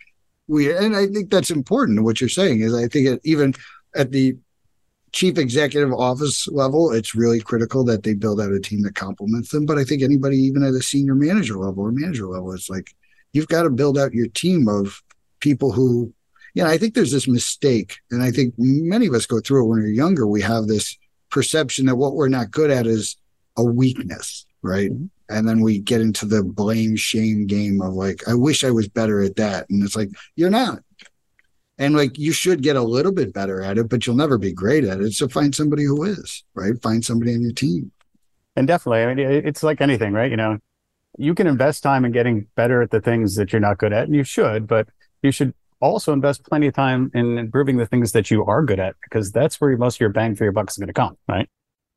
we 0.48 0.74
and 0.74 0.96
I 0.96 1.06
think 1.06 1.30
that's 1.30 1.50
important. 1.50 2.02
What 2.02 2.20
you're 2.20 2.28
saying 2.28 2.60
is 2.60 2.74
I 2.74 2.88
think 2.88 3.06
it, 3.06 3.20
even 3.24 3.54
at 3.94 4.10
the 4.10 4.36
chief 5.12 5.38
executive 5.38 5.92
office 5.92 6.48
level, 6.48 6.92
it's 6.92 7.14
really 7.14 7.40
critical 7.40 7.84
that 7.84 8.02
they 8.02 8.14
build 8.14 8.40
out 8.40 8.52
a 8.52 8.60
team 8.60 8.82
that 8.82 8.96
complements 8.96 9.50
them. 9.50 9.64
But 9.64 9.78
I 9.78 9.84
think 9.84 10.02
anybody, 10.02 10.38
even 10.38 10.64
at 10.64 10.74
a 10.74 10.82
senior 10.82 11.14
manager 11.14 11.56
level 11.56 11.84
or 11.84 11.92
manager 11.92 12.26
level, 12.26 12.52
it's 12.52 12.68
like 12.68 12.90
you've 13.32 13.48
got 13.48 13.62
to 13.62 13.70
build 13.70 13.96
out 13.96 14.12
your 14.12 14.26
team 14.28 14.68
of 14.68 15.02
people 15.40 15.70
who 15.70 16.12
you 16.54 16.62
know, 16.62 16.70
I 16.70 16.78
think 16.78 16.94
there's 16.94 17.12
this 17.12 17.28
mistake, 17.28 17.98
and 18.10 18.22
I 18.22 18.30
think 18.30 18.54
many 18.56 19.06
of 19.06 19.14
us 19.14 19.26
go 19.26 19.40
through 19.40 19.64
it 19.64 19.68
when 19.68 19.80
we're 19.80 19.88
younger. 19.88 20.26
We 20.26 20.42
have 20.42 20.66
this 20.66 20.96
perception 21.30 21.86
that 21.86 21.96
what 21.96 22.14
we're 22.14 22.28
not 22.28 22.52
good 22.52 22.70
at 22.70 22.86
is 22.86 23.16
a 23.56 23.64
weakness, 23.64 24.46
right? 24.62 24.90
Mm-hmm. 24.90 25.06
And 25.30 25.48
then 25.48 25.60
we 25.60 25.78
get 25.78 26.00
into 26.00 26.26
the 26.26 26.44
blame 26.44 26.96
shame 26.96 27.46
game 27.46 27.80
of 27.80 27.94
like, 27.94 28.28
I 28.28 28.34
wish 28.34 28.62
I 28.62 28.70
was 28.70 28.88
better 28.88 29.22
at 29.22 29.36
that. 29.36 29.68
And 29.70 29.82
it's 29.82 29.96
like, 29.96 30.10
you're 30.36 30.50
not. 30.50 30.80
And 31.78 31.96
like, 31.96 32.18
you 32.18 32.30
should 32.30 32.62
get 32.62 32.76
a 32.76 32.82
little 32.82 33.10
bit 33.10 33.32
better 33.32 33.62
at 33.62 33.78
it, 33.78 33.88
but 33.88 34.06
you'll 34.06 34.16
never 34.16 34.38
be 34.38 34.52
great 34.52 34.84
at 34.84 35.00
it. 35.00 35.12
So 35.14 35.26
find 35.26 35.54
somebody 35.54 35.84
who 35.84 36.04
is, 36.04 36.44
right? 36.54 36.80
Find 36.82 37.04
somebody 37.04 37.34
on 37.34 37.40
your 37.40 37.52
team. 37.52 37.90
And 38.54 38.68
definitely, 38.68 39.02
I 39.02 39.14
mean, 39.14 39.18
it's 39.18 39.62
like 39.62 39.80
anything, 39.80 40.12
right? 40.12 40.30
You 40.30 40.36
know, 40.36 40.58
you 41.18 41.34
can 41.34 41.46
invest 41.46 41.82
time 41.82 42.04
in 42.04 42.12
getting 42.12 42.46
better 42.54 42.82
at 42.82 42.90
the 42.90 43.00
things 43.00 43.34
that 43.36 43.52
you're 43.52 43.60
not 43.60 43.78
good 43.78 43.92
at, 43.92 44.04
and 44.04 44.14
you 44.14 44.24
should, 44.24 44.68
but 44.68 44.88
you 45.22 45.32
should 45.32 45.54
also 45.84 46.12
invest 46.12 46.44
plenty 46.44 46.66
of 46.66 46.74
time 46.74 47.10
in 47.14 47.38
improving 47.38 47.76
the 47.76 47.86
things 47.86 48.12
that 48.12 48.30
you 48.30 48.44
are 48.44 48.62
good 48.62 48.80
at 48.80 48.96
because 49.02 49.30
that's 49.30 49.60
where 49.60 49.76
most 49.76 49.96
of 49.96 50.00
your 50.00 50.08
bang 50.08 50.34
for 50.34 50.44
your 50.44 50.52
buck 50.52 50.70
is 50.70 50.76
going 50.76 50.88
to 50.88 50.94
come, 50.94 51.16
right? 51.28 51.48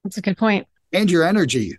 That's 0.04 0.18
a 0.18 0.22
good 0.22 0.38
point. 0.38 0.68
And 0.94 1.10
your 1.10 1.24
energy, 1.24 1.78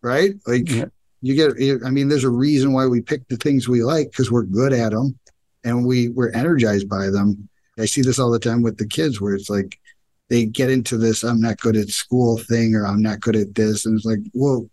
right? 0.00 0.34
Like 0.46 0.70
yeah. 0.70 0.86
you 1.20 1.34
get, 1.34 1.84
I 1.84 1.90
mean, 1.90 2.08
there's 2.08 2.24
a 2.24 2.30
reason 2.30 2.72
why 2.72 2.86
we 2.86 3.00
pick 3.00 3.26
the 3.28 3.36
things 3.36 3.68
we 3.68 3.82
like 3.82 4.10
because 4.10 4.30
we're 4.30 4.44
good 4.44 4.72
at 4.72 4.92
them 4.92 5.18
and 5.64 5.84
we 5.84 6.08
we're 6.10 6.30
energized 6.30 6.88
by 6.88 7.10
them. 7.10 7.48
I 7.78 7.86
see 7.86 8.02
this 8.02 8.18
all 8.18 8.30
the 8.30 8.38
time 8.38 8.62
with 8.62 8.78
the 8.78 8.86
kids 8.86 9.20
where 9.20 9.34
it's 9.34 9.50
like 9.50 9.78
they 10.28 10.44
get 10.44 10.70
into 10.70 10.96
this 10.96 11.24
I'm 11.24 11.40
not 11.40 11.58
good 11.58 11.76
at 11.76 11.88
school 11.88 12.38
thing 12.38 12.74
or 12.74 12.86
I'm 12.86 13.02
not 13.02 13.20
good 13.20 13.36
at 13.36 13.54
this. 13.54 13.84
And 13.84 13.96
it's 13.96 14.06
like, 14.06 14.20
well, 14.32 14.68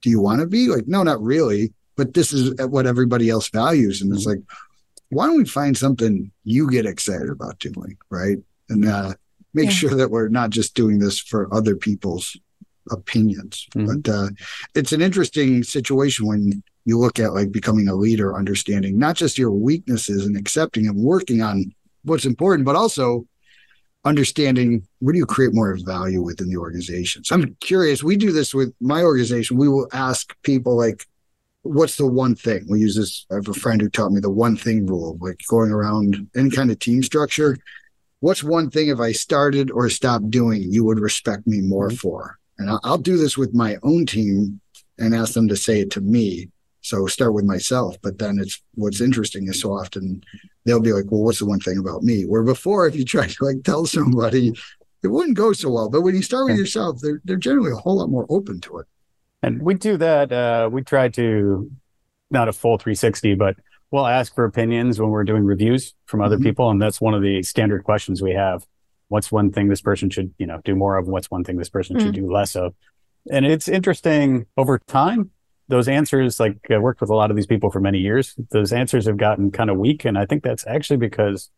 do 0.00 0.10
you 0.10 0.20
want 0.20 0.40
to 0.40 0.46
be? 0.46 0.68
Like, 0.68 0.86
no, 0.86 1.02
not 1.02 1.22
really. 1.22 1.72
But 1.96 2.14
this 2.14 2.32
is 2.32 2.54
what 2.66 2.86
everybody 2.86 3.28
else 3.28 3.50
values. 3.50 4.00
And 4.00 4.12
it's 4.14 4.26
mm-hmm. 4.26 4.40
like, 4.40 4.58
why 5.12 5.26
don't 5.26 5.36
we 5.36 5.44
find 5.44 5.76
something 5.76 6.32
you 6.44 6.70
get 6.70 6.86
excited 6.86 7.28
about 7.28 7.58
doing, 7.58 7.98
right? 8.10 8.38
And 8.68 8.86
uh, 8.86 9.14
make 9.52 9.66
yeah. 9.66 9.70
sure 9.70 9.94
that 9.94 10.10
we're 10.10 10.28
not 10.28 10.50
just 10.50 10.74
doing 10.74 10.98
this 10.98 11.18
for 11.18 11.52
other 11.54 11.76
people's 11.76 12.36
opinions. 12.90 13.66
Mm-hmm. 13.74 14.00
But 14.00 14.12
uh, 14.12 14.28
it's 14.74 14.92
an 14.92 15.02
interesting 15.02 15.62
situation 15.62 16.26
when 16.26 16.62
you 16.86 16.98
look 16.98 17.18
at 17.18 17.34
like 17.34 17.52
becoming 17.52 17.88
a 17.88 17.94
leader, 17.94 18.34
understanding 18.34 18.98
not 18.98 19.16
just 19.16 19.38
your 19.38 19.50
weaknesses 19.50 20.24
and 20.24 20.36
accepting 20.36 20.86
and 20.86 20.96
working 20.96 21.42
on 21.42 21.72
what's 22.04 22.24
important, 22.24 22.64
but 22.64 22.74
also 22.74 23.26
understanding 24.04 24.86
where 24.98 25.12
do 25.12 25.18
you 25.18 25.26
create 25.26 25.54
more 25.54 25.76
value 25.84 26.22
within 26.22 26.48
the 26.48 26.56
organization. 26.56 27.22
So 27.22 27.36
I'm 27.36 27.56
curious. 27.60 28.02
We 28.02 28.16
do 28.16 28.32
this 28.32 28.52
with 28.52 28.74
my 28.80 29.02
organization. 29.02 29.58
We 29.58 29.68
will 29.68 29.88
ask 29.92 30.34
people 30.42 30.76
like, 30.76 31.06
what's 31.62 31.96
the 31.96 32.06
one 32.06 32.34
thing 32.34 32.64
we 32.68 32.80
use 32.80 32.96
this 32.96 33.26
i 33.30 33.34
have 33.34 33.48
a 33.48 33.54
friend 33.54 33.80
who 33.80 33.88
taught 33.88 34.12
me 34.12 34.20
the 34.20 34.30
one 34.30 34.56
thing 34.56 34.86
rule 34.86 35.16
like 35.20 35.40
going 35.48 35.70
around 35.70 36.28
any 36.36 36.50
kind 36.50 36.70
of 36.70 36.78
team 36.78 37.02
structure 37.02 37.56
what's 38.20 38.42
one 38.42 38.70
thing 38.70 38.88
if 38.88 38.98
i 39.00 39.12
started 39.12 39.70
or 39.70 39.88
stopped 39.88 40.30
doing 40.30 40.62
you 40.62 40.84
would 40.84 40.98
respect 40.98 41.46
me 41.46 41.60
more 41.60 41.88
mm-hmm. 41.88 41.96
for 41.96 42.38
and 42.58 42.70
I'll, 42.70 42.80
I'll 42.84 42.98
do 42.98 43.16
this 43.16 43.36
with 43.36 43.54
my 43.54 43.76
own 43.82 44.06
team 44.06 44.60
and 44.98 45.14
ask 45.14 45.32
them 45.32 45.48
to 45.48 45.56
say 45.56 45.80
it 45.80 45.90
to 45.92 46.00
me 46.00 46.48
so 46.82 47.06
start 47.06 47.32
with 47.32 47.44
myself. 47.44 47.96
But 48.02 48.18
then 48.18 48.38
it's 48.38 48.60
what's 48.74 49.00
interesting 49.00 49.48
is 49.48 49.60
so 49.60 49.72
often 49.72 50.22
they'll 50.66 50.80
be 50.80 50.92
like, 50.92 51.10
well, 51.10 51.22
what's 51.22 51.38
the 51.38 51.46
one 51.46 51.60
thing 51.60 51.78
about 51.78 52.02
me? 52.02 52.24
Where 52.24 52.42
before, 52.42 52.86
if 52.86 52.94
you 52.94 53.04
try 53.04 53.26
to 53.26 53.44
like 53.44 53.62
tell 53.64 53.86
somebody, 53.86 54.52
it 55.02 55.08
wouldn't 55.08 55.36
go 55.36 55.52
so 55.52 55.70
well. 55.70 55.88
But 55.88 56.02
when 56.02 56.14
you 56.14 56.22
start 56.22 56.46
with 56.46 56.58
yourself, 56.58 57.00
they're 57.00 57.20
they're 57.24 57.36
generally 57.36 57.72
a 57.72 57.76
whole 57.76 57.96
lot 57.98 58.10
more 58.10 58.26
open 58.28 58.60
to 58.62 58.78
it. 58.78 58.86
And 59.42 59.62
we 59.62 59.74
do 59.74 59.96
that. 59.96 60.32
Uh, 60.32 60.68
we 60.72 60.82
try 60.82 61.08
to 61.10 61.70
not 62.30 62.48
a 62.48 62.52
full 62.52 62.78
360, 62.78 63.34
but 63.34 63.56
we'll 63.90 64.06
ask 64.06 64.34
for 64.34 64.44
opinions 64.44 65.00
when 65.00 65.10
we're 65.10 65.24
doing 65.24 65.44
reviews 65.44 65.94
from 66.06 66.22
other 66.22 66.36
mm-hmm. 66.36 66.44
people, 66.44 66.70
and 66.70 66.80
that's 66.80 67.00
one 67.00 67.14
of 67.14 67.22
the 67.22 67.42
standard 67.42 67.84
questions 67.84 68.22
we 68.22 68.32
have. 68.32 68.64
What's 69.08 69.30
one 69.30 69.52
thing 69.52 69.68
this 69.68 69.82
person 69.82 70.08
should, 70.08 70.32
you 70.38 70.46
know, 70.46 70.60
do 70.64 70.74
more 70.74 70.96
of? 70.96 71.06
What's 71.06 71.30
one 71.30 71.44
thing 71.44 71.58
this 71.58 71.68
person 71.68 71.96
mm-hmm. 71.96 72.06
should 72.06 72.14
do 72.14 72.32
less 72.32 72.56
of? 72.56 72.74
And 73.30 73.44
it's 73.44 73.68
interesting 73.68 74.46
over 74.56 74.78
time 74.78 75.30
those 75.68 75.88
answers, 75.88 76.38
like 76.38 76.58
I 76.70 76.78
worked 76.78 77.00
with 77.00 77.10
a 77.10 77.14
lot 77.14 77.30
of 77.30 77.36
these 77.36 77.46
people 77.46 77.70
for 77.70 77.80
many 77.80 77.98
years, 77.98 78.34
those 78.50 78.72
answers 78.72 79.06
have 79.06 79.16
gotten 79.16 79.50
kind 79.50 79.70
of 79.70 79.78
weak. 79.78 80.04
And 80.04 80.18
I 80.18 80.26
think 80.26 80.42
that's 80.42 80.66
actually 80.66 80.98
because 80.98 81.50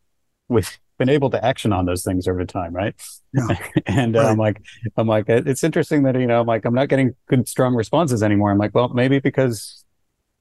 we've 0.49 0.79
been 0.98 1.08
able 1.08 1.30
to 1.30 1.44
action 1.44 1.72
on 1.72 1.86
those 1.86 2.02
things 2.02 2.28
over 2.28 2.44
time, 2.44 2.72
right? 2.72 2.94
Yeah. 3.32 3.58
and 3.86 4.16
uh. 4.16 4.28
I'm 4.28 4.38
like, 4.38 4.62
I'm 4.96 5.06
like, 5.06 5.28
it's 5.28 5.64
interesting 5.64 6.04
that, 6.04 6.18
you 6.18 6.26
know, 6.26 6.40
I'm 6.40 6.46
like, 6.46 6.64
I'm 6.64 6.74
not 6.74 6.88
getting 6.88 7.14
good, 7.28 7.48
strong 7.48 7.74
responses 7.74 8.22
anymore. 8.22 8.50
I'm 8.50 8.58
like, 8.58 8.74
well, 8.74 8.88
maybe 8.88 9.18
because 9.18 9.84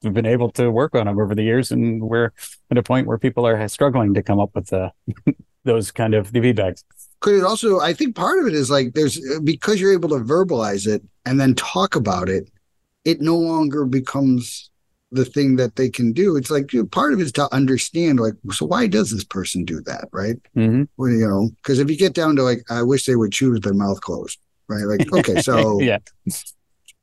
we've 0.03 0.13
been 0.13 0.25
able 0.25 0.51
to 0.51 0.69
work 0.69 0.95
on 0.95 1.05
them 1.05 1.19
over 1.19 1.33
the 1.33 1.43
years 1.43 1.72
and 1.72 2.01
we're 2.01 2.31
at 2.72 2.77
a 2.77 2.83
point 2.83 3.07
where 3.07 3.17
people 3.17 3.48
are 3.48 3.67
struggling 3.67 4.13
to 4.13 4.24
come 4.24 4.39
up 4.39 4.51
with 4.53 4.67
the, 4.67 4.91
those 5.63 5.91
kind 5.91 6.13
of 6.13 6.31
the 6.31 6.39
feedbacks 6.39 6.83
could 7.22 7.36
it 7.36 7.43
also 7.43 7.79
i 7.79 7.93
think 7.93 8.15
part 8.17 8.38
of 8.38 8.45
it 8.45 8.53
is 8.53 8.69
like 8.69 8.93
there's 8.93 9.17
because 9.45 9.79
you're 9.79 9.93
able 9.93 10.10
to 10.10 10.19
verbalize 10.19 10.86
it 10.86 11.01
and 11.25 11.39
then 11.39 11.55
talk 11.55 11.95
about 11.95 12.27
it 12.27 12.51
it 13.05 13.22
no 13.22 13.38
longer 13.38 13.86
becomes 13.86 14.69
the 15.13 15.25
thing 15.25 15.55
that 15.58 15.75
they 15.75 15.89
can 15.89 16.12
do. 16.12 16.36
It's 16.36 16.51
like 16.51 16.72
part 16.91 17.13
of 17.13 17.20
it 17.20 17.24
is 17.24 17.32
to 17.34 17.53
understand, 17.53 18.20
like, 18.20 18.34
so 18.51 18.65
why 18.65 18.88
does 18.88 19.12
this 19.12 19.24
person 19.24 19.63
do 19.63 19.82
that, 19.82 20.10
right? 20.12 20.38
Mm-hmm. 20.55 20.84
Well, 20.98 21.10
you 21.10 21.27
know, 21.27 21.50
because 21.58 21.79
if 21.79 21.89
you 21.89 21.98
get 21.98 22.13
down 22.13 22.36
to 22.36 22.43
like, 22.43 22.63
I 22.70 22.82
wish 22.84 23.05
they 23.05 23.15
would 23.15 23.32
choose 23.32 23.53
with 23.53 23.63
their 23.63 23.74
mouth 23.74 24.01
closed, 24.01 24.39
right? 24.67 24.84
Like, 24.84 25.12
okay, 25.13 25.41
so 25.41 25.79
yeah, 25.82 26.00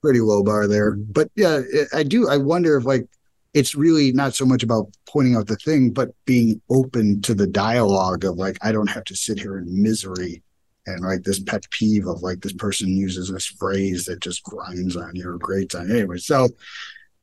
pretty 0.02 0.20
low 0.20 0.42
bar 0.42 0.66
there. 0.66 0.92
Mm-hmm. 0.92 1.12
But 1.12 1.30
yeah, 1.36 1.60
I 1.94 2.02
do. 2.02 2.28
I 2.28 2.36
wonder 2.36 2.76
if 2.76 2.84
like 2.84 3.06
it's 3.54 3.74
really 3.74 4.12
not 4.12 4.34
so 4.34 4.44
much 4.44 4.62
about 4.62 4.88
pointing 5.08 5.34
out 5.34 5.46
the 5.46 5.56
thing, 5.56 5.90
but 5.90 6.10
being 6.24 6.60
open 6.70 7.20
to 7.22 7.34
the 7.34 7.46
dialogue 7.46 8.24
of 8.24 8.36
like, 8.36 8.56
I 8.62 8.72
don't 8.72 8.90
have 8.90 9.04
to 9.04 9.16
sit 9.16 9.38
here 9.38 9.58
in 9.58 9.82
misery 9.82 10.42
and 10.86 11.00
like 11.04 11.22
this 11.22 11.40
pet 11.40 11.64
peeve 11.70 12.06
of 12.06 12.22
like 12.22 12.40
this 12.40 12.52
person 12.52 12.88
uses 12.88 13.30
this 13.30 13.46
phrase 13.46 14.04
that 14.06 14.20
just 14.20 14.42
grinds 14.44 14.96
on 14.96 15.14
you 15.14 15.28
or 15.28 15.38
grates 15.38 15.74
on 15.74 15.88
you. 15.88 15.96
anyway. 15.96 16.18
So 16.18 16.48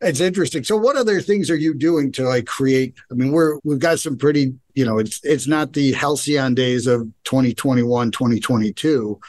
it's 0.02 0.20
interesting. 0.20 0.64
So 0.64 0.78
what 0.78 0.96
other 0.96 1.22
things 1.22 1.50
are 1.50 1.56
you 1.56 1.74
doing 1.74 2.12
to 2.14 2.24
like 2.24 2.46
create? 2.46 2.96
I 3.12 3.16
mean, 3.16 3.32
we're 3.32 3.60
we've 3.64 3.80
got 3.80 4.00
some 4.00 4.18
pretty, 4.18 4.54
you 4.76 4.86
know, 4.86 5.00
it's 5.00 5.20
it's 5.24 5.48
not 5.48 5.74
the 5.74 5.94
halcyon 5.94 6.54
days 6.54 6.88
of 6.88 7.02
2021, 7.24 8.12
2022. 8.12 9.20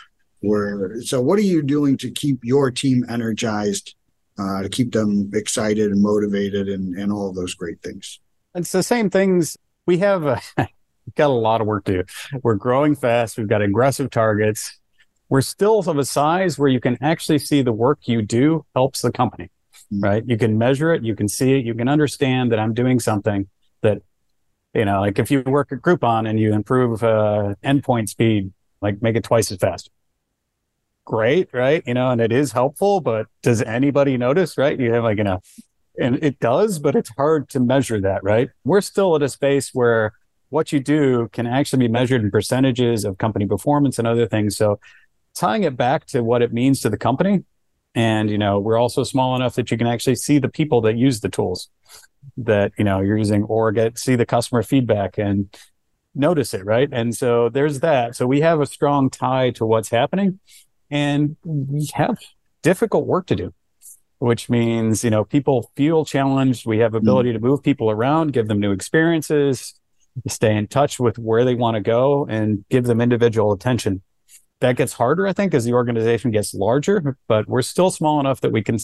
Where 0.40 1.00
so 1.00 1.20
what 1.20 1.38
are 1.38 1.42
you 1.42 1.62
doing 1.62 1.96
to 1.98 2.10
keep 2.10 2.44
your 2.44 2.70
team 2.70 3.04
energized, 3.08 3.94
uh, 4.38 4.62
to 4.62 4.68
keep 4.68 4.92
them 4.92 5.30
excited 5.34 5.90
and 5.90 6.02
motivated 6.02 6.68
and 6.68 6.94
and 6.98 7.12
all 7.12 7.32
those 7.32 7.54
great 7.54 7.82
things? 7.82 8.20
It's 8.54 8.72
the 8.72 8.82
same 8.82 9.10
things 9.10 9.56
we 9.86 9.98
have. 9.98 10.26
A, 10.26 10.40
We've 11.08 11.14
got 11.14 11.30
a 11.30 11.32
lot 11.32 11.62
of 11.62 11.66
work 11.66 11.86
to 11.86 12.02
do. 12.02 12.04
We're 12.42 12.56
growing 12.56 12.94
fast. 12.94 13.38
We've 13.38 13.48
got 13.48 13.62
aggressive 13.62 14.10
targets. 14.10 14.78
We're 15.30 15.40
still 15.40 15.78
of 15.78 15.96
a 15.96 16.04
size 16.04 16.58
where 16.58 16.68
you 16.68 16.80
can 16.80 16.98
actually 17.00 17.38
see 17.38 17.62
the 17.62 17.72
work 17.72 18.00
you 18.04 18.20
do 18.20 18.66
helps 18.74 19.00
the 19.00 19.10
company. 19.10 19.50
Right? 19.90 20.22
You 20.26 20.36
can 20.36 20.58
measure 20.58 20.92
it. 20.92 21.02
You 21.02 21.14
can 21.14 21.28
see 21.28 21.54
it. 21.58 21.64
You 21.64 21.74
can 21.74 21.88
understand 21.88 22.52
that 22.52 22.58
I'm 22.58 22.74
doing 22.74 23.00
something 23.00 23.48
that, 23.82 24.02
you 24.74 24.84
know, 24.84 25.00
like 25.00 25.18
if 25.18 25.30
you 25.30 25.42
work 25.46 25.72
at 25.72 25.78
Groupon 25.78 26.28
and 26.28 26.38
you 26.38 26.52
improve 26.52 27.02
uh, 27.02 27.54
endpoint 27.64 28.08
speed, 28.08 28.52
like 28.80 29.02
make 29.02 29.16
it 29.16 29.24
twice 29.24 29.50
as 29.50 29.58
fast. 29.58 29.90
Great, 31.04 31.48
right? 31.54 31.82
You 31.86 31.94
know, 31.94 32.10
and 32.10 32.20
it 32.20 32.32
is 32.32 32.52
helpful, 32.52 33.00
but 33.00 33.26
does 33.42 33.62
anybody 33.62 34.16
notice, 34.18 34.58
right? 34.58 34.78
You 34.78 34.92
have 34.92 35.04
like, 35.04 35.18
you 35.18 35.24
know, 35.24 35.40
and 35.98 36.22
it 36.22 36.38
does, 36.38 36.78
but 36.78 36.94
it's 36.94 37.10
hard 37.16 37.48
to 37.50 37.60
measure 37.60 38.00
that, 38.00 38.22
right? 38.22 38.50
We're 38.64 38.82
still 38.82 39.16
at 39.16 39.22
a 39.22 39.28
space 39.28 39.70
where 39.72 40.12
what 40.50 40.70
you 40.72 40.80
do 40.80 41.28
can 41.32 41.46
actually 41.46 41.80
be 41.80 41.92
measured 41.92 42.22
in 42.22 42.30
percentages 42.30 43.04
of 43.04 43.18
company 43.18 43.46
performance 43.46 43.98
and 43.98 44.06
other 44.06 44.26
things. 44.26 44.56
So 44.56 44.78
tying 45.34 45.62
it 45.62 45.76
back 45.76 46.06
to 46.06 46.22
what 46.22 46.42
it 46.42 46.52
means 46.52 46.80
to 46.80 46.90
the 46.90 46.96
company. 46.96 47.44
And, 47.98 48.30
you 48.30 48.38
know, 48.38 48.58
we're 48.58 48.78
also 48.78 49.02
small 49.02 49.34
enough 49.34 49.56
that 49.56 49.70
you 49.70 49.76
can 49.76 49.86
actually 49.86 50.16
see 50.16 50.38
the 50.38 50.48
people 50.48 50.80
that 50.82 50.96
use 50.96 51.20
the 51.20 51.28
tools 51.28 51.68
that, 52.36 52.72
you 52.78 52.84
know, 52.84 53.00
you're 53.00 53.18
using 53.18 53.42
or 53.44 53.72
get, 53.72 53.98
see 53.98 54.14
the 54.16 54.26
customer 54.26 54.62
feedback 54.62 55.18
and 55.18 55.54
notice 56.14 56.54
it. 56.54 56.64
Right. 56.64 56.88
And 56.92 57.14
so 57.14 57.48
there's 57.48 57.80
that. 57.80 58.16
So 58.16 58.26
we 58.26 58.40
have 58.40 58.60
a 58.60 58.66
strong 58.66 59.10
tie 59.10 59.50
to 59.52 59.66
what's 59.66 59.90
happening 59.90 60.38
and 60.90 61.36
we 61.44 61.88
have 61.94 62.18
difficult 62.62 63.06
work 63.06 63.26
to 63.26 63.36
do 63.36 63.54
which 64.20 64.50
means 64.50 65.04
you 65.04 65.10
know 65.10 65.22
people 65.22 65.70
feel 65.76 66.04
challenged 66.04 66.66
we 66.66 66.78
have 66.78 66.94
ability 66.94 67.30
mm. 67.30 67.34
to 67.34 67.38
move 67.38 67.62
people 67.62 67.88
around 67.88 68.32
give 68.32 68.48
them 68.48 68.58
new 68.58 68.72
experiences 68.72 69.78
stay 70.26 70.56
in 70.56 70.66
touch 70.66 70.98
with 70.98 71.18
where 71.18 71.44
they 71.44 71.54
want 71.54 71.76
to 71.76 71.80
go 71.80 72.26
and 72.26 72.64
give 72.70 72.84
them 72.84 73.00
individual 73.00 73.52
attention. 73.52 74.02
That 74.60 74.76
gets 74.76 74.92
harder, 74.92 75.26
I 75.26 75.32
think, 75.32 75.54
as 75.54 75.64
the 75.64 75.72
organization 75.72 76.30
gets 76.30 76.52
larger, 76.52 77.16
but 77.28 77.48
we're 77.48 77.62
still 77.62 77.90
small 77.90 78.18
enough 78.18 78.40
that 78.40 78.50
we 78.50 78.62
can 78.62 78.78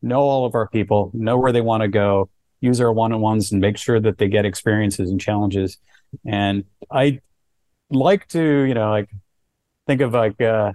know 0.00 0.20
all 0.20 0.46
of 0.46 0.54
our 0.54 0.68
people, 0.68 1.10
know 1.12 1.36
where 1.36 1.52
they 1.52 1.60
want 1.60 1.82
to 1.82 1.88
go, 1.88 2.30
use 2.60 2.80
our 2.80 2.92
one 2.92 3.12
on 3.12 3.20
ones 3.20 3.52
and 3.52 3.60
make 3.60 3.76
sure 3.76 4.00
that 4.00 4.18
they 4.18 4.28
get 4.28 4.44
experiences 4.44 5.10
and 5.10 5.20
challenges. 5.20 5.78
And 6.26 6.64
I 6.90 7.20
like 7.90 8.28
to, 8.28 8.62
you 8.62 8.74
know, 8.74 8.90
like 8.90 9.10
think 9.86 10.00
of 10.00 10.12
like, 10.14 10.40
uh, 10.40 10.72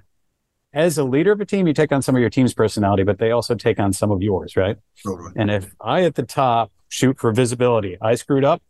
as 0.74 0.98
a 0.98 1.04
leader 1.04 1.32
of 1.32 1.40
a 1.40 1.46
team, 1.46 1.68
you 1.68 1.74
take 1.74 1.92
on 1.92 2.02
some 2.02 2.16
of 2.16 2.22
your 2.22 2.30
team's 2.30 2.54
personality, 2.54 3.04
but 3.04 3.18
they 3.18 3.32
also 3.32 3.56
take 3.56 3.80
on 3.80 3.94
some 3.94 4.12
of 4.12 4.22
yours, 4.22 4.58
right? 4.58 4.78
Totally. 5.04 5.32
And 5.36 5.50
if 5.50 5.74
I 5.80 6.04
at 6.04 6.16
the 6.16 6.24
top 6.24 6.72
shoot 6.90 7.18
for 7.18 7.32
visibility, 7.32 7.98
I 8.02 8.16
screwed 8.16 8.44
up, 8.44 8.62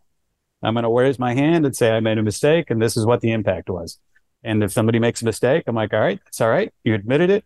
I'm 0.61 0.75
going 0.75 0.83
to 0.83 0.89
raise 0.89 1.17
my 1.17 1.33
hand 1.33 1.65
and 1.65 1.75
say 1.75 1.91
I 1.91 1.99
made 1.99 2.17
a 2.17 2.23
mistake 2.23 2.69
and 2.69 2.81
this 2.81 2.95
is 2.95 3.05
what 3.05 3.21
the 3.21 3.31
impact 3.31 3.69
was. 3.69 3.99
And 4.45 4.63
if 4.63 4.71
somebody 4.71 4.99
makes 4.99 5.21
a 5.21 5.25
mistake, 5.25 5.63
I'm 5.67 5.75
like, 5.75 5.93
all 5.93 5.99
right, 5.99 6.19
it's 6.27 6.39
all 6.39 6.49
right. 6.49 6.73
You 6.83 6.93
admitted 6.93 7.29
it. 7.29 7.43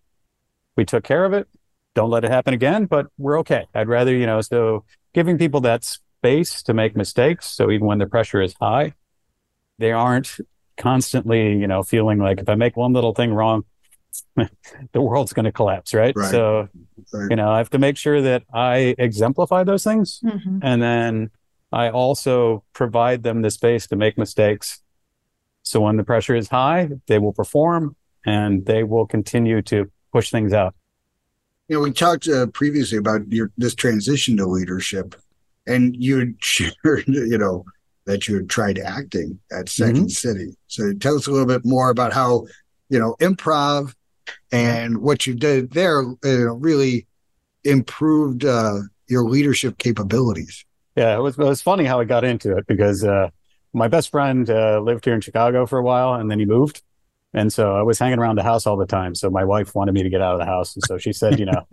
We 0.75 0.85
took 0.85 1.03
care 1.03 1.25
of 1.25 1.33
it. 1.33 1.47
Don't 1.95 2.09
let 2.09 2.23
it 2.23 2.31
happen 2.31 2.53
again, 2.53 2.85
but 2.85 3.07
we're 3.17 3.39
okay. 3.39 3.65
I'd 3.73 3.87
rather, 3.87 4.15
you 4.15 4.25
know, 4.25 4.41
so 4.41 4.85
giving 5.13 5.37
people 5.37 5.61
that 5.61 5.83
space 5.83 6.61
to 6.63 6.73
make 6.73 6.95
mistakes. 6.95 7.47
So 7.47 7.71
even 7.71 7.87
when 7.87 7.97
the 7.97 8.05
pressure 8.05 8.41
is 8.41 8.53
high, 8.59 8.93
they 9.79 9.91
aren't 9.91 10.37
constantly, 10.77 11.57
you 11.57 11.67
know, 11.67 11.83
feeling 11.83 12.19
like 12.19 12.39
if 12.39 12.49
I 12.49 12.55
make 12.55 12.77
one 12.77 12.93
little 12.93 13.13
thing 13.13 13.33
wrong, 13.33 13.63
the 14.35 15.01
world's 15.01 15.33
going 15.33 15.45
to 15.45 15.51
collapse, 15.51 15.93
right? 15.93 16.15
right? 16.15 16.31
So, 16.31 16.69
right. 17.13 17.29
you 17.29 17.35
know, 17.35 17.51
I 17.51 17.57
have 17.57 17.69
to 17.71 17.79
make 17.79 17.97
sure 17.97 18.21
that 18.21 18.43
I 18.53 18.95
exemplify 18.97 19.63
those 19.63 19.83
things 19.83 20.19
mm-hmm. 20.23 20.59
and 20.61 20.81
then 20.81 21.31
I 21.71 21.89
also 21.89 22.63
provide 22.73 23.23
them 23.23 23.41
the 23.41 23.51
space 23.51 23.87
to 23.87 23.95
make 23.95 24.17
mistakes. 24.17 24.81
So 25.69 25.81
when 25.81 25.97
the 25.97 26.03
pressure 26.03 26.35
is 26.35 26.47
high, 26.47 26.89
they 27.05 27.19
will 27.19 27.31
perform 27.31 27.95
and 28.25 28.65
they 28.65 28.83
will 28.83 29.05
continue 29.05 29.61
to 29.63 29.91
push 30.11 30.31
things 30.31 30.51
out. 30.51 30.73
You 31.67 31.75
know, 31.75 31.81
we 31.83 31.91
talked 31.91 32.27
uh, 32.27 32.47
previously 32.47 32.97
about 32.97 33.31
your 33.31 33.51
this 33.55 33.75
transition 33.75 34.35
to 34.37 34.47
leadership, 34.47 35.13
and 35.67 35.95
you 35.95 36.33
shared, 36.41 37.03
you 37.07 37.37
know, 37.37 37.65
that 38.07 38.27
you 38.27 38.37
had 38.37 38.49
tried 38.49 38.79
acting 38.79 39.39
at 39.51 39.67
2nd 39.67 39.91
mm-hmm. 39.91 40.07
City. 40.07 40.55
So 40.65 40.91
tell 40.93 41.15
us 41.15 41.27
a 41.27 41.31
little 41.31 41.45
bit 41.45 41.63
more 41.63 41.91
about 41.91 42.13
how, 42.13 42.47
you 42.89 42.97
know, 42.97 43.15
improv 43.19 43.93
and 44.51 44.97
what 44.97 45.27
you 45.27 45.35
did 45.35 45.73
there 45.73 46.01
uh, 46.25 46.55
really 46.55 47.05
improved 47.63 48.43
uh, 48.43 48.79
your 49.07 49.29
leadership 49.29 49.77
capabilities. 49.77 50.65
Yeah, 50.95 51.15
it 51.15 51.21
was, 51.21 51.37
it 51.37 51.45
was 51.45 51.61
funny 51.61 51.85
how 51.85 51.99
I 51.99 52.05
got 52.05 52.23
into 52.23 52.57
it 52.57 52.65
because 52.65 53.03
uh, 53.03 53.29
my 53.73 53.87
best 53.87 54.09
friend 54.09 54.49
uh, 54.49 54.79
lived 54.79 55.05
here 55.05 55.13
in 55.13 55.21
Chicago 55.21 55.65
for 55.65 55.79
a 55.79 55.83
while 55.83 56.15
and 56.15 56.29
then 56.29 56.39
he 56.39 56.45
moved. 56.45 56.81
And 57.33 57.53
so 57.53 57.75
I 57.75 57.83
was 57.83 57.99
hanging 57.99 58.17
around 58.17 58.37
the 58.37 58.43
house 58.43 58.65
all 58.65 58.75
the 58.75 58.87
time. 58.87 59.13
So 59.13 59.29
my 59.29 59.43
wife 59.43 59.75
wanted 59.75 59.93
me 59.93 60.01
to 60.01 60.09
get 60.09 60.21
out 60.21 60.33
of 60.33 60.39
the 60.39 60.45
house. 60.45 60.75
And 60.75 60.83
so 60.87 60.97
she 60.97 61.13
said, 61.13 61.39
you 61.39 61.45
know, 61.45 61.67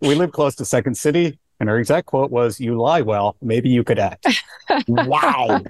we 0.02 0.14
live 0.14 0.32
close 0.32 0.54
to 0.56 0.64
Second 0.64 0.96
City. 0.96 1.38
And 1.60 1.68
her 1.68 1.78
exact 1.78 2.06
quote 2.06 2.30
was, 2.30 2.60
You 2.60 2.78
lie 2.78 3.00
well, 3.00 3.36
maybe 3.40 3.70
you 3.70 3.84
could 3.84 3.98
act. 3.98 4.26
wow. 4.88 5.62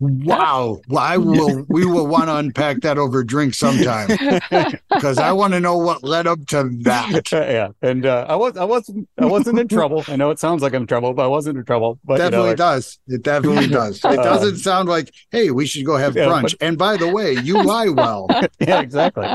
Wow. 0.00 0.80
Well, 0.88 1.02
I 1.02 1.16
will 1.16 1.64
we 1.68 1.84
will 1.84 2.06
want 2.06 2.26
to 2.26 2.36
unpack 2.36 2.82
that 2.82 2.98
over 2.98 3.24
drink 3.24 3.54
sometime. 3.54 4.08
Because 4.88 5.18
I 5.18 5.32
want 5.32 5.52
to 5.54 5.60
know 5.60 5.76
what 5.76 6.02
led 6.02 6.26
up 6.26 6.44
to 6.48 6.68
that. 6.82 7.30
yeah. 7.32 7.68
And 7.82 8.04
uh, 8.06 8.26
I 8.28 8.36
was 8.36 8.56
I 8.56 8.64
wasn't 8.64 9.08
I 9.18 9.26
wasn't 9.26 9.58
in 9.58 9.68
trouble. 9.68 10.04
I 10.08 10.16
know 10.16 10.30
it 10.30 10.38
sounds 10.38 10.62
like 10.62 10.72
I'm 10.74 10.82
in 10.82 10.86
trouble, 10.88 11.12
but 11.14 11.24
I 11.24 11.28
wasn't 11.28 11.58
in 11.58 11.64
trouble. 11.64 11.98
But 12.04 12.18
definitely 12.18 12.36
you 12.38 12.42
know, 12.42 12.48
like, 12.50 12.56
does. 12.56 12.98
It 13.08 13.22
definitely 13.22 13.66
does. 13.80 13.96
It 14.04 14.16
doesn't 14.16 14.56
sound 14.58 14.88
like, 14.88 15.12
hey, 15.30 15.50
we 15.50 15.66
should 15.66 15.84
go 15.84 15.96
have 15.96 16.16
Yeah, 16.16 16.26
brunch. 16.26 16.42
but- 16.42 16.54
and 16.60 16.78
by 16.78 16.96
the 16.96 17.08
way, 17.08 17.32
you 17.32 17.62
lie 17.62 17.88
well. 17.88 18.26
yeah, 18.60 18.80
exactly. 18.80 19.28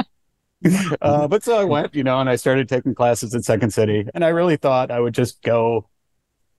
Uh, 1.01 1.27
but 1.27 1.43
so 1.43 1.58
I 1.58 1.65
went, 1.65 1.93
you 1.93 2.03
know, 2.05 2.20
and 2.22 2.29
I 2.29 2.38
started 2.38 2.70
taking 2.70 2.96
classes 2.96 3.36
at 3.36 3.43
Second 3.43 3.72
City, 3.74 4.08
and 4.13 4.24
I 4.24 4.29
really 4.29 4.55
thought 4.55 4.91
I 4.91 5.00
would 5.01 5.13
just 5.13 5.41
go 5.41 5.89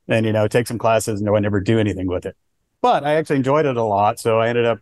and 0.09 0.27
you 0.27 0.33
know 0.33 0.47
take 0.47 0.67
some 0.67 0.79
classes 0.79 1.21
and 1.21 1.29
I 1.29 1.33
would 1.33 1.43
never 1.43 1.61
do 1.61 1.79
anything 1.79 2.07
with 2.07 2.27
it. 2.27 2.37
But 2.85 3.03
I 3.03 3.15
actually 3.15 3.37
enjoyed 3.37 3.65
it 3.65 3.79
a 3.79 3.83
lot, 3.83 4.21
so 4.21 4.41
I 4.41 4.49
ended 4.49 4.67
up. 4.67 4.79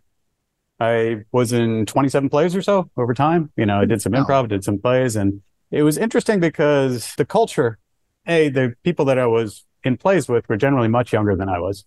I 0.77 1.23
was 1.31 1.53
in 1.53 1.85
27 1.85 2.27
plays 2.27 2.53
or 2.53 2.61
so 2.61 2.89
over 2.97 3.13
time. 3.13 3.49
You 3.55 3.65
know, 3.65 3.79
I 3.79 3.85
did 3.85 4.01
some 4.01 4.11
improv, 4.11 4.49
did 4.49 4.65
some 4.65 4.77
plays, 4.77 5.15
and 5.15 5.41
it 5.71 5.83
was 5.83 5.97
interesting 5.97 6.41
because 6.41 7.15
the 7.15 7.23
culture, 7.23 7.79
a 8.27 8.49
the 8.49 8.73
people 8.83 9.05
that 9.05 9.17
I 9.17 9.25
was 9.25 9.63
in 9.85 9.95
plays 9.95 10.27
with 10.27 10.49
were 10.49 10.57
generally 10.57 10.89
much 10.89 11.13
younger 11.13 11.33
than 11.37 11.47
I 11.47 11.59
was, 11.59 11.85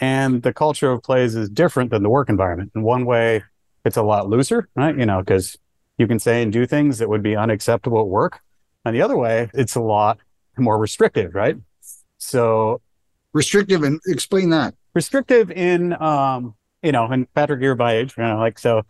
and 0.00 0.42
the 0.42 0.52
culture 0.52 0.90
of 0.90 1.04
plays 1.04 1.36
is 1.36 1.48
different 1.48 1.92
than 1.92 2.02
the 2.02 2.10
work 2.10 2.28
environment. 2.28 2.72
In 2.74 2.82
one 2.82 3.06
way, 3.06 3.44
it's 3.84 3.96
a 3.96 4.02
lot 4.02 4.28
looser, 4.28 4.68
right? 4.74 4.98
You 4.98 5.06
know, 5.06 5.20
because 5.20 5.56
you 5.96 6.08
can 6.08 6.18
say 6.18 6.42
and 6.42 6.52
do 6.52 6.66
things 6.66 6.98
that 6.98 7.08
would 7.08 7.22
be 7.22 7.36
unacceptable 7.36 8.00
at 8.00 8.08
work. 8.08 8.40
And 8.84 8.96
the 8.96 9.02
other 9.02 9.16
way, 9.16 9.48
it's 9.54 9.76
a 9.76 9.80
lot 9.80 10.18
more 10.58 10.76
restrictive, 10.76 11.36
right? 11.36 11.56
So 12.18 12.80
Restrictive 13.36 13.82
and 13.82 14.00
explain 14.06 14.48
that. 14.48 14.74
Restrictive 14.96 15.50
in, 15.52 15.92
um, 16.02 16.54
you 16.82 16.90
know, 16.90 17.04
and 17.06 17.32
Patrick, 17.34 17.60
you're 17.62 17.76
my 17.76 17.92
age, 17.92 18.14
you 18.16 18.24
know, 18.24 18.38
like 18.38 18.58
so. 18.58 18.82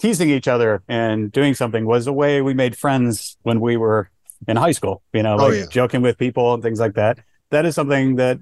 Teasing 0.00 0.30
each 0.30 0.48
other 0.48 0.82
and 0.88 1.30
doing 1.30 1.54
something 1.54 1.84
was 1.86 2.08
a 2.08 2.12
way 2.12 2.42
we 2.42 2.54
made 2.54 2.76
friends 2.76 3.36
when 3.42 3.60
we 3.60 3.76
were 3.76 4.10
in 4.48 4.56
high 4.56 4.72
school. 4.72 5.00
You 5.12 5.22
know, 5.22 5.34
Oh, 5.34 5.46
like 5.46 5.54
yeah. 5.54 5.66
joking 5.66 6.02
with 6.02 6.18
people 6.18 6.54
and 6.54 6.60
things 6.62 6.80
like 6.80 6.94
that. 6.94 7.20
That 7.50 7.64
is 7.66 7.76
something 7.76 8.16
that 8.16 8.38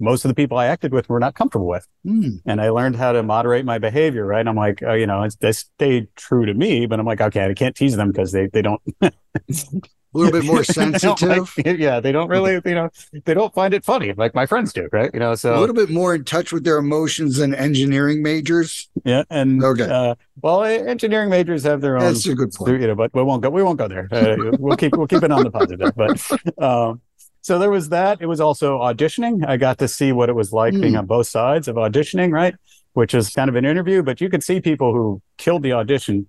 most 0.00 0.24
of 0.24 0.30
the 0.30 0.34
people 0.34 0.56
I 0.56 0.66
acted 0.68 0.90
with 0.94 1.10
were 1.10 1.20
not 1.20 1.34
comfortable 1.34 1.66
with 1.68 1.86
Hmm. 2.02 2.36
and 2.46 2.62
I 2.62 2.70
learned 2.70 2.96
how 2.96 3.12
to 3.12 3.22
moderate 3.22 3.66
my 3.66 3.76
behavior. 3.78 4.24
Right, 4.24 4.46
I'm 4.48 4.56
like, 4.56 4.82
oh, 4.82 4.94
you 4.94 5.06
know, 5.06 5.22
it's, 5.22 5.36
they 5.36 5.52
stayed 5.52 6.08
true 6.16 6.46
to 6.46 6.54
me, 6.54 6.86
but 6.86 6.98
I'm 6.98 7.04
like, 7.04 7.20
okay, 7.20 7.44
I 7.44 7.52
can't 7.52 7.76
tease 7.76 7.94
them 7.96 8.10
because 8.10 8.32
they 8.32 8.46
they 8.46 8.62
don't 8.62 8.80
A 10.14 10.18
little 10.18 10.32
bit 10.32 10.44
more 10.46 10.58
they 10.62 10.64
sensitive. 10.64 11.54
like- 11.56 11.78
yeah, 11.78 11.98
they 12.00 12.12
don't 12.12 12.28
really, 12.28 12.60
you 12.64 12.74
know, 12.74 12.90
they 13.24 13.32
don't 13.34 13.52
find 13.54 13.72
it 13.72 13.84
funny 13.84 14.12
like 14.16 14.34
my 14.34 14.44
friends 14.46 14.72
do, 14.72 14.88
right? 14.92 15.10
You 15.14 15.20
know, 15.20 15.34
so 15.34 15.54
a 15.56 15.60
little 15.60 15.74
bit 15.74 15.88
more 15.90 16.14
in 16.14 16.24
touch 16.24 16.52
with 16.52 16.64
their 16.64 16.76
emotions 16.78 17.36
than 17.38 17.54
engineering 17.54 18.22
majors. 18.22 18.90
yeah, 19.04 19.22
and 19.30 19.62
Okay. 19.64 19.84
uh, 19.88 20.14
well, 20.42 20.64
engineering 20.64 21.30
majors 21.30 21.62
have 21.64 21.80
their 21.80 21.96
own, 21.96 22.12
That's 22.12 22.26
a 22.26 22.34
good 22.34 22.52
point. 22.52 22.80
you 22.80 22.86
know, 22.88 22.94
but 22.94 23.12
we 23.14 23.22
won't 23.22 23.42
go, 23.42 23.50
we 23.50 23.62
won't 23.62 23.78
go 23.78 23.88
there. 23.88 24.08
Uh, 24.12 24.36
we'll 24.58 24.76
keep 24.76 24.96
we'll 24.96 25.06
keep 25.06 25.22
it 25.22 25.30
on 25.32 25.44
the 25.44 25.50
positive, 25.50 25.92
but. 25.96 26.62
Um, 26.62 27.00
so 27.44 27.58
there 27.58 27.70
was 27.70 27.88
that. 27.88 28.18
It 28.20 28.26
was 28.26 28.40
also 28.40 28.78
auditioning. 28.78 29.44
I 29.44 29.56
got 29.56 29.78
to 29.78 29.88
see 29.88 30.12
what 30.12 30.28
it 30.28 30.34
was 30.34 30.52
like 30.52 30.74
being 30.78 30.92
Hmm. 30.92 30.98
on 31.00 31.06
both 31.06 31.26
sides 31.26 31.66
of 31.66 31.74
auditioning, 31.74 32.30
right? 32.32 32.54
Which 32.92 33.14
is 33.14 33.30
kind 33.30 33.48
of 33.48 33.56
an 33.56 33.64
interview, 33.64 34.02
but 34.04 34.20
you 34.20 34.28
could 34.28 34.44
see 34.44 34.60
people 34.60 34.92
who 34.92 35.20
killed 35.38 35.64
the 35.64 35.72
audition 35.72 36.28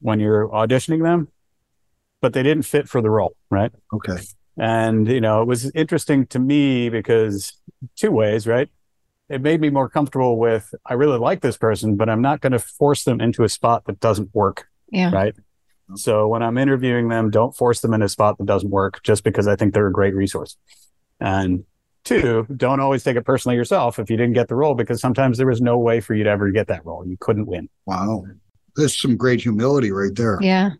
when 0.00 0.18
you're 0.18 0.48
auditioning 0.48 1.02
them, 1.04 1.28
but 2.22 2.32
they 2.32 2.42
didn't 2.42 2.62
fit 2.62 2.88
for 2.88 3.02
the 3.02 3.10
role, 3.10 3.36
right? 3.50 3.72
Okay. 3.92 4.16
And, 4.56 5.06
you 5.08 5.20
know, 5.20 5.42
it 5.42 5.48
was 5.48 5.70
interesting 5.72 6.26
to 6.28 6.38
me 6.38 6.88
because 6.88 7.58
two 7.96 8.10
ways, 8.10 8.46
right? 8.46 8.68
It 9.28 9.42
made 9.42 9.60
me 9.60 9.70
more 9.70 9.88
comfortable 9.88 10.38
with, 10.38 10.74
I 10.86 10.94
really 10.94 11.18
like 11.18 11.40
this 11.40 11.56
person, 11.56 11.96
but 11.96 12.08
I'm 12.08 12.22
not 12.22 12.40
going 12.40 12.52
to 12.52 12.58
force 12.58 13.04
them 13.04 13.20
into 13.20 13.44
a 13.44 13.48
spot 13.48 13.84
that 13.86 13.98
doesn't 14.00 14.34
work, 14.34 14.68
Yeah. 14.90 15.10
right? 15.10 15.34
So 15.96 16.28
when 16.28 16.42
I'm 16.42 16.56
interviewing 16.58 17.08
them, 17.08 17.30
don't 17.30 17.54
force 17.56 17.80
them 17.80 17.92
in 17.92 18.02
a 18.02 18.08
spot 18.08 18.38
that 18.38 18.46
doesn't 18.46 18.70
work 18.70 19.02
just 19.02 19.24
because 19.24 19.46
I 19.46 19.56
think 19.56 19.74
they're 19.74 19.88
a 19.88 19.92
great 19.92 20.14
resource. 20.14 20.56
And 21.20 21.64
two, 22.04 22.46
don't 22.56 22.80
always 22.80 23.04
take 23.04 23.16
it 23.16 23.24
personally 23.24 23.56
yourself 23.56 23.98
if 23.98 24.10
you 24.10 24.16
didn't 24.16 24.34
get 24.34 24.48
the 24.48 24.54
role, 24.54 24.74
because 24.74 25.00
sometimes 25.00 25.38
there 25.38 25.46
was 25.46 25.60
no 25.60 25.78
way 25.78 26.00
for 26.00 26.14
you 26.14 26.24
to 26.24 26.30
ever 26.30 26.50
get 26.50 26.68
that 26.68 26.84
role. 26.86 27.06
You 27.06 27.16
couldn't 27.20 27.46
win. 27.46 27.68
Wow. 27.86 28.24
There's 28.76 28.98
some 28.98 29.16
great 29.16 29.40
humility 29.42 29.90
right 29.92 30.14
there. 30.14 30.38
Yeah. 30.40 30.70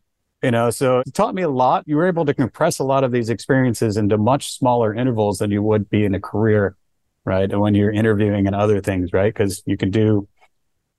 You 0.42 0.50
know 0.50 0.70
so 0.70 1.00
it 1.00 1.14
taught 1.14 1.34
me 1.34 1.42
a 1.42 1.48
lot. 1.48 1.84
You 1.86 1.96
were 1.96 2.06
able 2.06 2.24
to 2.24 2.34
compress 2.34 2.78
a 2.78 2.84
lot 2.84 3.04
of 3.04 3.12
these 3.12 3.30
experiences 3.30 3.96
into 3.96 4.18
much 4.18 4.56
smaller 4.56 4.94
intervals 4.94 5.38
than 5.38 5.50
you 5.50 5.62
would 5.62 5.88
be 5.88 6.04
in 6.04 6.14
a 6.14 6.20
career 6.20 6.76
right? 7.24 7.52
And 7.52 7.60
when 7.60 7.74
you're 7.74 7.92
interviewing 7.92 8.46
and 8.46 8.56
other 8.56 8.80
things 8.80 9.12
right? 9.12 9.32
Because 9.32 9.62
you 9.66 9.76
can 9.76 9.90
do 9.90 10.28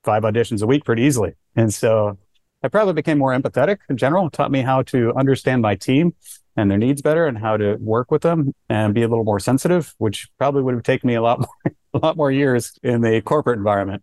five 0.04 0.22
auditions 0.22 0.62
a 0.62 0.66
week 0.66 0.84
pretty 0.84 1.02
easily. 1.02 1.32
And 1.56 1.72
so 1.72 2.18
i 2.62 2.68
probably 2.68 2.94
became 2.94 3.18
more 3.18 3.38
empathetic 3.38 3.76
in 3.90 3.96
general 3.98 4.30
taught 4.30 4.50
me 4.50 4.62
how 4.62 4.80
to 4.80 5.12
understand 5.16 5.60
my 5.60 5.74
team 5.74 6.14
and 6.56 6.70
their 6.70 6.78
needs 6.78 7.02
better 7.02 7.26
and 7.26 7.36
how 7.36 7.58
to 7.58 7.76
work 7.76 8.10
with 8.10 8.22
them 8.22 8.54
and 8.70 8.94
be 8.94 9.02
a 9.02 9.08
little 9.08 9.24
more 9.24 9.38
sensitive 9.38 9.94
which 9.98 10.28
probably 10.38 10.62
would 10.62 10.72
have 10.72 10.82
taken 10.82 11.06
me 11.06 11.14
a 11.14 11.20
lot 11.20 11.38
more 11.64 11.74
a 11.94 11.98
lot 11.98 12.16
more 12.16 12.30
years 12.30 12.72
in 12.82 13.00
the 13.00 13.20
corporate 13.22 13.58
environment. 13.58 14.02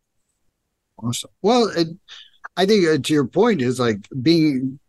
Awesome. 0.98 1.30
Well, 1.42 1.70
it, 1.76 1.88
I 2.58 2.66
think 2.66 2.88
uh, 2.88 2.98
to 2.98 3.14
your 3.14 3.28
point 3.28 3.62
is 3.62 3.80
like 3.80 4.08
being 4.22 4.80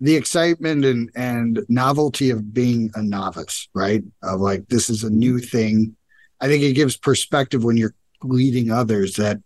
the 0.00 0.16
excitement 0.16 0.84
and 0.84 1.10
and 1.16 1.64
novelty 1.68 2.30
of 2.30 2.52
being 2.52 2.90
a 2.94 3.02
novice, 3.02 3.68
right? 3.74 4.02
Of 4.22 4.40
like 4.40 4.68
this 4.68 4.90
is 4.90 5.04
a 5.04 5.10
new 5.10 5.38
thing. 5.38 5.96
I 6.40 6.48
think 6.48 6.62
it 6.62 6.74
gives 6.74 6.96
perspective 6.96 7.64
when 7.64 7.76
you're 7.76 7.94
leading 8.22 8.70
others 8.70 9.14
that 9.16 9.38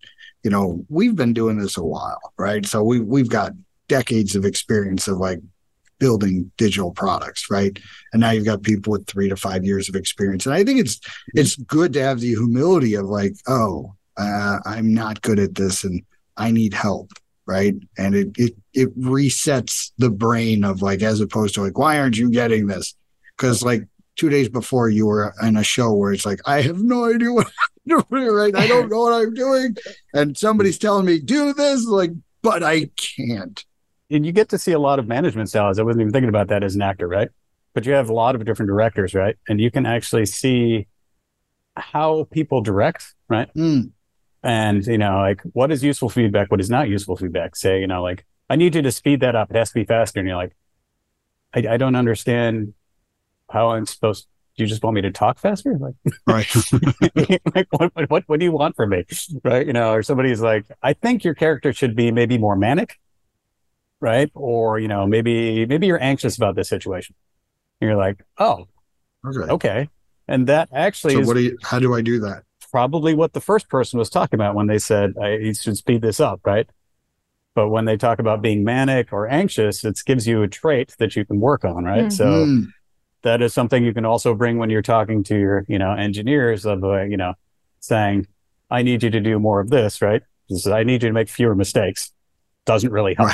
you 0.42 0.50
know 0.50 0.84
we've 0.88 1.16
been 1.16 1.32
doing 1.32 1.58
this 1.58 1.76
a 1.76 1.84
while, 1.84 2.32
right? 2.36 2.66
So 2.66 2.82
we 2.82 3.00
we've 3.00 3.28
got 3.28 3.52
decades 3.88 4.34
of 4.34 4.44
experience 4.44 5.08
of 5.08 5.18
like 5.18 5.40
building 5.98 6.50
digital 6.56 6.90
products, 6.90 7.50
right? 7.50 7.78
And 8.12 8.20
now 8.20 8.30
you've 8.30 8.46
got 8.46 8.62
people 8.62 8.92
with 8.92 9.06
three 9.06 9.28
to 9.28 9.36
five 9.36 9.64
years 9.64 9.88
of 9.88 9.94
experience, 9.94 10.46
and 10.46 10.54
I 10.54 10.64
think 10.64 10.80
it's 10.80 11.00
it's 11.34 11.56
good 11.56 11.92
to 11.92 12.02
have 12.02 12.20
the 12.20 12.28
humility 12.28 12.94
of 12.94 13.06
like, 13.06 13.34
oh, 13.46 13.94
uh, 14.16 14.58
I'm 14.64 14.92
not 14.92 15.22
good 15.22 15.38
at 15.38 15.54
this 15.54 15.84
and 15.84 16.02
I 16.36 16.50
need 16.50 16.74
help. 16.74 17.12
Right. 17.46 17.74
And 17.98 18.14
it, 18.14 18.28
it, 18.36 18.52
it 18.74 18.98
resets 18.98 19.90
the 19.98 20.10
brain 20.10 20.62
of 20.64 20.82
like, 20.82 21.02
as 21.02 21.20
opposed 21.20 21.54
to 21.54 21.62
like, 21.62 21.76
why 21.78 21.98
aren't 21.98 22.16
you 22.16 22.30
getting 22.30 22.66
this? 22.68 22.94
Cause 23.38 23.62
like 23.62 23.82
two 24.16 24.28
days 24.28 24.48
before 24.48 24.88
you 24.88 25.06
were 25.06 25.34
in 25.42 25.56
a 25.56 25.64
show 25.64 25.92
where 25.92 26.12
it's 26.12 26.26
like, 26.26 26.40
I 26.46 26.60
have 26.62 26.80
no 26.80 27.06
idea 27.12 27.32
what 27.32 27.46
I'm 27.46 27.52
doing. 27.52 28.04
Right. 28.34 28.54
I 28.54 28.66
don't 28.68 28.88
know 28.90 29.00
what 29.00 29.12
I'm 29.14 29.34
doing. 29.34 29.76
And 30.14 30.36
somebody's 30.38 30.78
telling 30.78 31.06
me 31.06 31.18
do 31.18 31.52
this. 31.52 31.86
Like, 31.86 32.12
but 32.42 32.62
I 32.62 32.90
can't. 32.96 33.64
and 34.10 34.24
you 34.24 34.30
get 34.32 34.50
to 34.50 34.58
see 34.58 34.72
a 34.72 34.78
lot 34.78 34.98
of 34.98 35.08
management 35.08 35.48
styles. 35.48 35.78
I 35.78 35.82
wasn't 35.82 36.02
even 36.02 36.12
thinking 36.12 36.28
about 36.28 36.48
that 36.48 36.62
as 36.62 36.74
an 36.76 36.82
actor, 36.82 37.08
right? 37.08 37.30
But 37.74 37.86
you 37.86 37.92
have 37.94 38.10
a 38.10 38.12
lot 38.14 38.34
of 38.36 38.44
different 38.44 38.68
directors, 38.68 39.14
right? 39.14 39.36
And 39.48 39.60
you 39.60 39.70
can 39.70 39.86
actually 39.86 40.26
see 40.26 40.86
how 41.76 42.28
people 42.30 42.60
direct, 42.60 43.14
right? 43.28 43.52
Mm, 43.54 43.90
And, 44.42 44.86
you 44.86 44.98
know, 44.98 45.18
like 45.18 45.42
what 45.52 45.70
is 45.70 45.84
useful 45.84 46.08
feedback? 46.08 46.50
What 46.50 46.60
is 46.60 46.70
not 46.70 46.88
useful 46.88 47.16
feedback? 47.16 47.56
Say, 47.56 47.80
you 47.80 47.86
know, 47.86 48.02
like, 48.02 48.24
I 48.48 48.56
need 48.56 48.74
you 48.74 48.82
to 48.82 48.92
speed 48.92 49.20
that 49.20 49.36
up. 49.36 49.50
It 49.50 49.56
has 49.56 49.68
to 49.70 49.74
be 49.74 49.84
faster. 49.84 50.18
And 50.20 50.28
you're 50.28 50.36
like, 50.36 50.56
I, 51.54 51.74
I 51.74 51.76
don't 51.76 51.94
understand 51.96 52.74
how 53.50 53.70
I'm 53.70 53.86
supposed 53.86 54.26
do 54.56 54.64
you 54.64 54.68
just 54.68 54.82
want 54.82 54.94
me 54.94 55.00
to 55.02 55.10
talk 55.10 55.38
faster? 55.38 55.78
Like, 55.78 55.94
right. 56.26 56.54
like 57.54 57.68
what, 57.70 58.10
what, 58.10 58.24
what 58.26 58.38
do 58.40 58.44
you 58.44 58.52
want 58.52 58.76
from 58.76 58.90
me? 58.90 59.04
Right. 59.42 59.66
You 59.66 59.72
know, 59.72 59.92
or 59.92 60.02
somebody's 60.02 60.40
like, 60.40 60.66
I 60.82 60.92
think 60.92 61.24
your 61.24 61.34
character 61.34 61.72
should 61.72 61.96
be 61.96 62.10
maybe 62.10 62.36
more 62.36 62.56
manic. 62.56 62.98
Right. 64.00 64.30
Or, 64.34 64.78
you 64.78 64.88
know, 64.88 65.06
maybe, 65.06 65.64
maybe 65.64 65.86
you're 65.86 66.02
anxious 66.02 66.36
about 66.36 66.56
this 66.56 66.68
situation. 66.68 67.14
And 67.80 67.88
you're 67.88 67.96
like, 67.96 68.22
oh, 68.38 68.68
Okay. 69.26 69.52
okay. 69.52 69.88
And 70.28 70.46
that 70.48 70.68
actually 70.72 71.14
So 71.14 71.20
is 71.20 71.26
what 71.26 71.34
do 71.34 71.42
you, 71.42 71.58
how 71.62 71.78
do 71.78 71.94
I 71.94 72.02
do 72.02 72.20
that? 72.20 72.42
Probably 72.70 73.14
what 73.14 73.32
the 73.32 73.40
first 73.40 73.68
person 73.68 73.98
was 73.98 74.10
talking 74.10 74.36
about 74.38 74.54
when 74.54 74.66
they 74.66 74.78
said, 74.78 75.14
I 75.20 75.34
you 75.36 75.54
should 75.54 75.76
speed 75.76 76.02
this 76.02 76.20
up. 76.20 76.40
Right. 76.44 76.68
But 77.54 77.68
when 77.68 77.84
they 77.84 77.96
talk 77.96 78.18
about 78.18 78.42
being 78.42 78.62
manic 78.64 79.12
or 79.12 79.28
anxious, 79.28 79.84
it 79.84 80.00
gives 80.06 80.26
you 80.26 80.42
a 80.42 80.48
trait 80.48 80.94
that 80.98 81.16
you 81.16 81.24
can 81.24 81.40
work 81.40 81.64
on. 81.64 81.84
Right. 81.84 82.04
Mhm. 82.06 82.12
So, 82.12 82.70
that 83.22 83.42
is 83.42 83.52
something 83.52 83.84
you 83.84 83.92
can 83.92 84.06
also 84.06 84.34
bring 84.34 84.56
when 84.56 84.70
you're 84.70 84.80
talking 84.80 85.22
to 85.24 85.38
your, 85.38 85.64
you 85.68 85.78
know, 85.78 85.92
engineers 85.92 86.64
of, 86.64 86.82
uh, 86.82 87.02
you 87.02 87.18
know, 87.18 87.34
saying, 87.80 88.26
I 88.70 88.82
need 88.82 89.02
you 89.02 89.10
to 89.10 89.20
do 89.20 89.38
more 89.38 89.60
of 89.60 89.68
this, 89.68 90.00
right? 90.00 90.22
This 90.48 90.64
is, 90.64 90.72
I 90.72 90.84
need 90.84 91.02
you 91.02 91.10
to 91.10 91.12
make 91.12 91.28
fewer 91.28 91.54
mistakes. 91.54 92.12
Doesn't 92.64 92.90
really 92.92 93.14
help. 93.14 93.32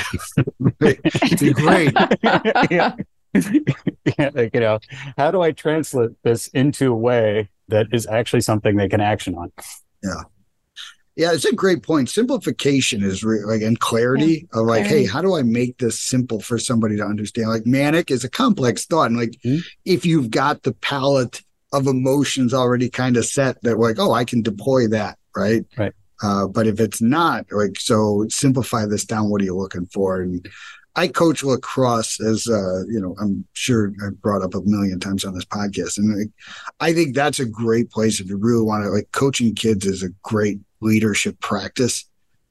Right. 0.81 0.99
Great. 1.53 1.93
yeah. 2.71 2.95
yeah, 3.33 4.29
like, 4.33 4.53
you 4.53 4.59
know, 4.59 4.79
how 5.17 5.31
do 5.31 5.41
I 5.41 5.51
translate 5.51 6.11
this 6.23 6.47
into 6.49 6.91
a 6.91 6.95
way 6.95 7.49
that 7.69 7.87
is 7.91 8.07
actually 8.07 8.41
something 8.41 8.75
they 8.75 8.89
can 8.89 9.01
action 9.01 9.35
on? 9.35 9.51
Yeah, 10.03 10.23
Yeah, 11.15 11.33
it's 11.33 11.45
a 11.45 11.53
great 11.53 11.83
point. 11.83 12.09
Simplification 12.09 13.03
is 13.03 13.23
re- 13.23 13.43
like 13.43 13.61
and 13.61 13.79
clarity 13.79 14.47
yeah, 14.53 14.59
of 14.59 14.67
like, 14.67 14.85
clarity. 14.85 15.05
hey, 15.05 15.05
how 15.05 15.21
do 15.21 15.35
I 15.35 15.43
make 15.43 15.77
this 15.77 15.99
simple 15.99 16.39
for 16.39 16.57
somebody 16.59 16.97
to 16.97 17.03
understand? 17.03 17.49
Like 17.49 17.65
manic 17.65 18.11
is 18.11 18.23
a 18.23 18.29
complex 18.29 18.85
thought, 18.85 19.09
and 19.09 19.17
like 19.19 19.35
mm-hmm. 19.43 19.59
if 19.85 20.05
you've 20.05 20.31
got 20.31 20.63
the 20.63 20.73
palette 20.73 21.41
of 21.73 21.87
emotions 21.87 22.53
already 22.53 22.89
kind 22.89 23.17
of 23.17 23.25
set, 23.25 23.61
that 23.63 23.77
like, 23.77 23.99
oh, 23.99 24.13
I 24.13 24.25
can 24.25 24.41
deploy 24.41 24.87
that, 24.87 25.17
right? 25.35 25.65
Right. 25.77 25.93
Uh, 26.23 26.47
but 26.47 26.65
if 26.65 26.79
it's 26.79 27.01
not, 27.01 27.45
like, 27.51 27.79
so 27.79 28.25
simplify 28.29 28.85
this 28.85 29.05
down. 29.05 29.29
What 29.29 29.41
are 29.41 29.45
you 29.45 29.55
looking 29.55 29.85
for? 29.87 30.21
And 30.21 30.47
I 30.97 31.07
coach 31.07 31.43
lacrosse, 31.43 32.19
as 32.19 32.47
uh, 32.47 32.83
you 32.87 32.99
know, 32.99 33.15
I'm 33.21 33.45
sure 33.53 33.93
I've 34.03 34.19
brought 34.19 34.41
up 34.41 34.55
a 34.55 34.61
million 34.65 34.99
times 34.99 35.23
on 35.23 35.35
this 35.35 35.45
podcast, 35.45 35.99
and 35.99 36.17
like, 36.17 36.31
I 36.79 36.91
think 36.91 37.15
that's 37.15 37.39
a 37.39 37.45
great 37.45 37.91
place 37.91 38.19
if 38.19 38.27
you 38.27 38.37
really 38.37 38.63
want 38.63 38.83
to. 38.83 38.89
Like, 38.89 39.11
coaching 39.11 39.53
kids 39.53 39.85
is 39.85 40.01
a 40.01 40.09
great 40.23 40.59
leadership 40.81 41.39
practice 41.39 42.03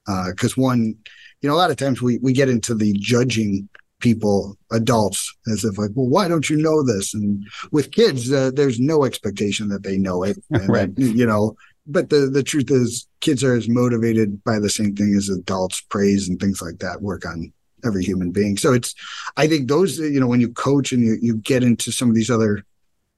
because 0.05 0.57
uh, 0.57 0.61
one, 0.61 0.95
you 1.41 1.49
know, 1.49 1.55
a 1.55 1.57
lot 1.57 1.71
of 1.71 1.77
times 1.77 2.01
we 2.01 2.19
we 2.19 2.31
get 2.31 2.47
into 2.47 2.73
the 2.73 2.93
judging 2.93 3.67
people, 3.99 4.57
adults, 4.71 5.35
as 5.51 5.65
if 5.65 5.77
like, 5.77 5.91
well, 5.93 6.07
why 6.07 6.29
don't 6.29 6.49
you 6.49 6.55
know 6.55 6.83
this? 6.83 7.13
And 7.13 7.45
with 7.73 7.91
kids, 7.91 8.31
uh, 8.31 8.51
there's 8.53 8.79
no 8.79 9.03
expectation 9.03 9.67
that 9.69 9.83
they 9.83 9.97
know 9.97 10.23
it, 10.23 10.37
right? 10.67 10.95
That, 10.95 11.01
you 11.01 11.25
know, 11.25 11.57
but 11.85 12.09
the 12.09 12.29
the 12.31 12.43
truth 12.43 12.71
is, 12.71 13.07
kids 13.19 13.43
are 13.43 13.55
as 13.55 13.67
motivated 13.67 14.41
by 14.45 14.59
the 14.59 14.69
same 14.69 14.95
thing 14.95 15.13
as 15.17 15.27
adults. 15.27 15.81
Praise 15.81 16.29
and 16.29 16.39
things 16.39 16.61
like 16.61 16.79
that 16.79 17.01
work 17.01 17.25
on 17.25 17.51
every 17.85 18.03
human 18.03 18.31
being. 18.31 18.57
So 18.57 18.73
it's, 18.73 18.95
I 19.35 19.47
think 19.47 19.67
those, 19.67 19.99
you 19.99 20.19
know, 20.19 20.27
when 20.27 20.41
you 20.41 20.49
coach 20.49 20.91
and 20.91 21.03
you, 21.03 21.17
you 21.21 21.37
get 21.37 21.63
into 21.63 21.91
some 21.91 22.09
of 22.09 22.15
these 22.15 22.29
other 22.29 22.63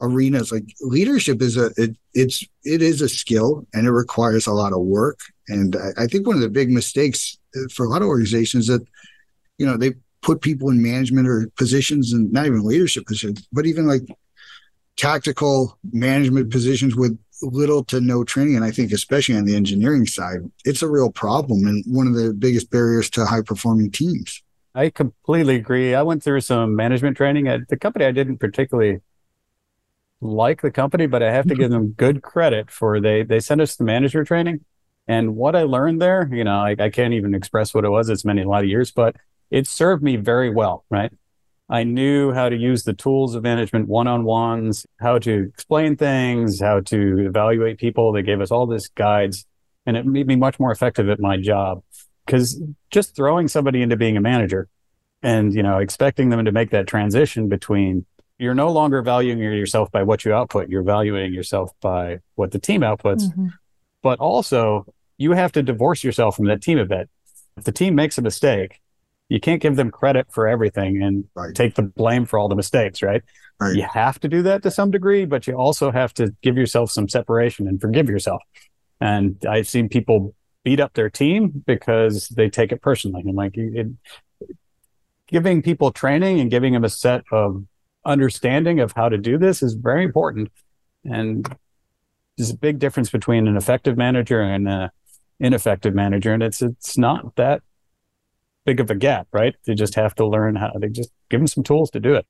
arenas, 0.02 0.52
like 0.52 0.66
leadership 0.82 1.42
is 1.42 1.58
a, 1.58 1.72
it, 1.78 1.96
it's, 2.14 2.44
it 2.64 2.82
is 2.82 3.02
a 3.02 3.10
skill 3.10 3.66
and 3.74 3.88
it 3.88 3.92
requires 3.92 4.48
a 4.48 4.54
lot 4.54 4.74
of 4.74 4.80
work. 4.80 5.20
And 5.48 5.76
I, 5.76 6.04
I 6.04 6.08
think 6.08 6.28
one 6.28 6.36
of 6.36 6.42
the 6.42 6.50
big 6.50 6.70
mistakes 6.70 7.38
uh, 7.56 7.62
for 7.74 7.86
a 7.86 7.90
lot 7.90 8.02
of 8.02 8.08
organizations 8.08 8.68
that, 8.68 8.86
you 9.58 9.66
know, 9.66 9.78
they 9.78 9.94
put 10.22 10.42
people 10.42 10.70
in 10.70 10.82
management 10.82 11.28
or 11.28 11.50
positions 11.58 12.14
and 12.14 12.32
not 12.32 12.46
even 12.46 12.64
leadership 12.64 13.06
positions, 13.06 13.48
but 13.52 13.66
even 13.66 13.88
like 13.88 14.04
tactical 14.98 15.78
management 15.92 16.52
positions 16.52 16.96
with 16.96 17.18
little 17.42 17.86
to 17.86 18.02
no 18.02 18.24
training. 18.24 18.58
And 18.58 18.66
I 18.66 18.72
think, 18.72 18.92
especially 18.92 19.38
on 19.38 19.46
the 19.46 19.56
engineering 19.56 20.06
side, 20.06 20.40
it's 20.66 20.82
a 20.82 20.90
real 20.90 21.10
problem 21.10 21.66
and 21.68 21.84
one 21.88 22.08
of 22.08 22.16
the 22.16 22.34
biggest 22.34 22.70
barriers 22.70 23.10
to 23.12 23.26
high 23.26 23.42
performing 23.42 23.92
teams. 23.92 24.44
I 24.80 24.90
completely 24.90 25.58
agree. 25.58 25.94
I 25.94 26.04
went 26.04 26.24
through 26.24 26.40
some 26.40 26.74
management 26.74 27.18
training 27.18 27.50
at 27.50 27.68
the 27.68 27.76
company. 27.76 28.06
I 28.06 28.12
didn't 28.12 28.38
particularly 28.38 29.02
like 30.22 30.62
the 30.62 30.72
company, 30.72 31.06
but 31.06 31.22
I 31.22 31.34
have 31.34 31.48
to 31.48 31.56
give 31.56 31.70
them 31.76 31.90
good 31.90 32.22
credit 32.22 32.72
for 32.72 33.02
they 33.02 33.24
they 33.24 33.42
sent 33.42 33.60
us 33.60 33.76
the 33.76 33.84
manager 33.84 34.24
training, 34.24 34.64
and 35.06 35.36
what 35.36 35.54
I 35.54 35.64
learned 35.64 36.02
there, 36.02 36.30
you 36.32 36.46
know, 36.46 36.60
I, 36.60 36.78
I 36.80 36.90
can't 36.90 37.14
even 37.14 37.36
express 37.36 37.74
what 37.74 37.84
it 37.84 37.90
was. 37.90 38.08
It's 38.08 38.24
been 38.24 38.40
a 38.40 38.48
lot 38.48 38.64
of 38.64 38.70
years, 38.70 38.90
but 38.90 39.18
it 39.52 39.68
served 39.68 40.02
me 40.02 40.16
very 40.16 40.50
well. 40.50 40.86
Right, 40.90 41.12
I 41.68 41.84
knew 41.84 42.32
how 42.32 42.48
to 42.48 42.56
use 42.56 42.86
the 42.86 42.94
tools 42.94 43.36
of 43.36 43.44
management, 43.44 43.90
one 43.90 44.08
on 44.08 44.24
ones, 44.24 44.86
how 45.02 45.20
to 45.20 45.50
explain 45.54 45.98
things, 45.98 46.62
how 46.62 46.80
to 46.80 47.26
evaluate 47.28 47.80
people. 47.80 48.14
They 48.14 48.24
gave 48.24 48.40
us 48.40 48.50
all 48.50 48.66
this 48.66 48.88
guides, 48.88 49.46
and 49.86 49.98
it 49.98 50.06
made 50.06 50.28
me 50.28 50.38
much 50.38 50.58
more 50.58 50.72
effective 50.72 51.10
at 51.10 51.20
my 51.20 51.36
job 51.36 51.84
because 52.30 52.62
just 52.92 53.16
throwing 53.16 53.48
somebody 53.48 53.82
into 53.82 53.98
being 53.98 54.16
a 54.16 54.22
manager 54.22 54.68
and 55.24 55.54
you 55.54 55.64
know 55.64 55.80
expecting 55.80 56.30
them 56.30 56.46
to 56.46 56.52
make 56.52 56.70
that 56.70 56.86
transition 56.86 57.50
between 57.50 58.06
you're 58.38 58.56
no 58.56 58.72
longer 58.72 59.02
valuing 59.02 59.40
yourself 59.40 59.92
by 59.92 60.04
what 60.04 60.24
you 60.24 60.34
output 60.34 60.70
you're 60.70 60.84
valuing 60.84 61.34
yourself 61.34 61.72
by 61.82 62.20
what 62.36 62.52
the 62.52 62.60
team 62.60 62.82
outputs 62.82 63.24
mm-hmm. 63.24 63.48
but 64.04 64.20
also 64.20 64.86
you 65.18 65.32
have 65.32 65.52
to 65.52 65.64
divorce 65.64 66.04
yourself 66.04 66.36
from 66.36 66.46
that 66.46 66.62
team 66.62 66.78
event 66.78 67.10
if 67.58 67.64
the 67.64 67.72
team 67.72 67.96
makes 67.96 68.18
a 68.18 68.22
mistake 68.22 68.80
you 69.28 69.40
can't 69.40 69.62
give 69.62 69.76
them 69.76 69.92
credit 69.92 70.28
for 70.32 70.48
everything 70.48 71.04
and 71.04 71.26
right. 71.36 71.54
take 71.54 71.76
the 71.76 71.84
blame 71.84 72.26
for 72.26 72.40
all 72.40 72.48
the 72.48 72.56
mistakes 72.56 73.02
right? 73.02 73.24
right 73.60 73.76
you 73.76 73.84
have 73.84 74.20
to 74.20 74.28
do 74.28 74.44
that 74.44 74.62
to 74.62 74.70
some 74.70 74.92
degree 74.92 75.26
but 75.26 75.48
you 75.48 75.56
also 75.56 75.92
have 75.92 76.14
to 76.14 76.34
give 76.44 76.56
yourself 76.56 76.92
some 76.92 77.10
separation 77.10 77.68
and 77.68 77.82
forgive 77.82 78.08
yourself 78.08 78.42
and 79.02 79.44
i've 79.50 79.68
seen 79.68 79.90
people 79.90 80.36
beat 80.70 80.80
up 80.80 80.94
their 80.94 81.10
team 81.10 81.64
because 81.66 82.28
they 82.28 82.48
take 82.48 82.72
it 82.72 82.80
personally. 82.80 83.24
And 83.26 83.36
like 83.36 83.58
it, 83.58 83.88
giving 85.26 85.64
people 85.64 85.92
training 85.92 86.40
and 86.40 86.52
giving 86.52 86.74
them 86.74 86.84
a 86.84 86.90
set 86.90 87.24
of 87.32 87.66
understanding 88.06 88.80
of 88.80 88.94
how 88.96 89.10
to 89.10 89.18
do 89.18 89.40
this 89.40 89.64
is 89.64 89.74
very 89.74 90.04
important. 90.04 90.52
And 91.04 91.44
there's 92.38 92.52
a 92.52 92.56
big 92.56 92.78
difference 92.78 93.10
between 93.10 93.48
an 93.48 93.58
effective 93.58 93.98
manager 93.98 94.42
and 94.42 94.70
an 94.70 94.92
ineffective 95.40 95.96
manager. 95.96 96.36
And 96.36 96.44
it's, 96.44 96.62
it's 96.62 97.00
not 97.00 97.36
that 97.38 97.64
big 98.64 98.80
of 98.80 98.92
a 98.92 98.96
gap, 98.96 99.28
right? 99.34 99.56
They 99.66 99.74
just 99.74 99.96
have 99.96 100.14
to 100.16 100.28
learn 100.28 100.56
how 100.56 100.74
they 100.80 100.90
just 100.90 101.10
give 101.32 101.40
them 101.40 101.48
some 101.48 101.64
tools 101.64 101.90
to 101.92 102.00
do 102.00 102.14
it. 102.14 102.28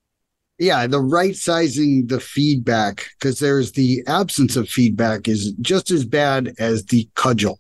Yeah, 0.58 0.88
the 0.88 1.02
right 1.02 1.36
sizing 1.36 2.08
the 2.08 2.22
feedback 2.22 3.10
because 3.20 3.40
there's 3.40 3.74
the 3.74 4.02
absence 4.08 4.56
of 4.56 4.70
feedback 4.70 5.28
is 5.28 5.52
just 5.60 5.92
as 5.92 6.06
bad 6.06 6.54
as 6.58 6.86
the 6.86 7.10
cudgel 7.16 7.58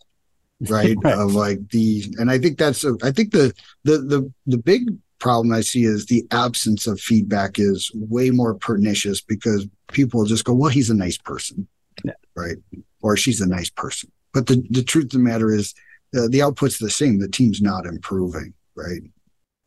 right? 0.67 0.95
right. 1.03 1.17
Of 1.17 1.33
like 1.33 1.69
the, 1.69 2.05
and 2.17 2.29
I 2.29 2.37
think 2.37 2.57
that's, 2.57 2.83
a, 2.83 2.95
I 3.03 3.11
think 3.11 3.31
the, 3.31 3.53
the, 3.83 3.97
the, 3.99 4.33
the 4.45 4.57
big 4.57 4.89
problem 5.19 5.53
I 5.53 5.61
see 5.61 5.83
is 5.83 6.05
the 6.05 6.25
absence 6.31 6.87
of 6.87 6.99
feedback 6.99 7.59
is 7.59 7.91
way 7.93 8.31
more 8.31 8.55
pernicious 8.55 9.21
because 9.21 9.67
people 9.91 10.25
just 10.25 10.45
go, 10.45 10.53
well, 10.53 10.69
he's 10.69 10.89
a 10.89 10.95
nice 10.95 11.17
person, 11.17 11.67
yeah. 12.03 12.13
right? 12.35 12.57
Or 13.01 13.15
she's 13.17 13.41
a 13.41 13.47
nice 13.47 13.69
person. 13.69 14.11
But 14.33 14.47
the, 14.47 14.63
the 14.69 14.83
truth 14.83 15.05
of 15.05 15.11
the 15.11 15.19
matter 15.19 15.51
is 15.51 15.73
uh, 16.15 16.27
the 16.29 16.41
output's 16.41 16.79
the 16.79 16.89
same. 16.89 17.19
The 17.19 17.27
team's 17.27 17.61
not 17.61 17.85
improving, 17.85 18.53
right? 18.75 19.01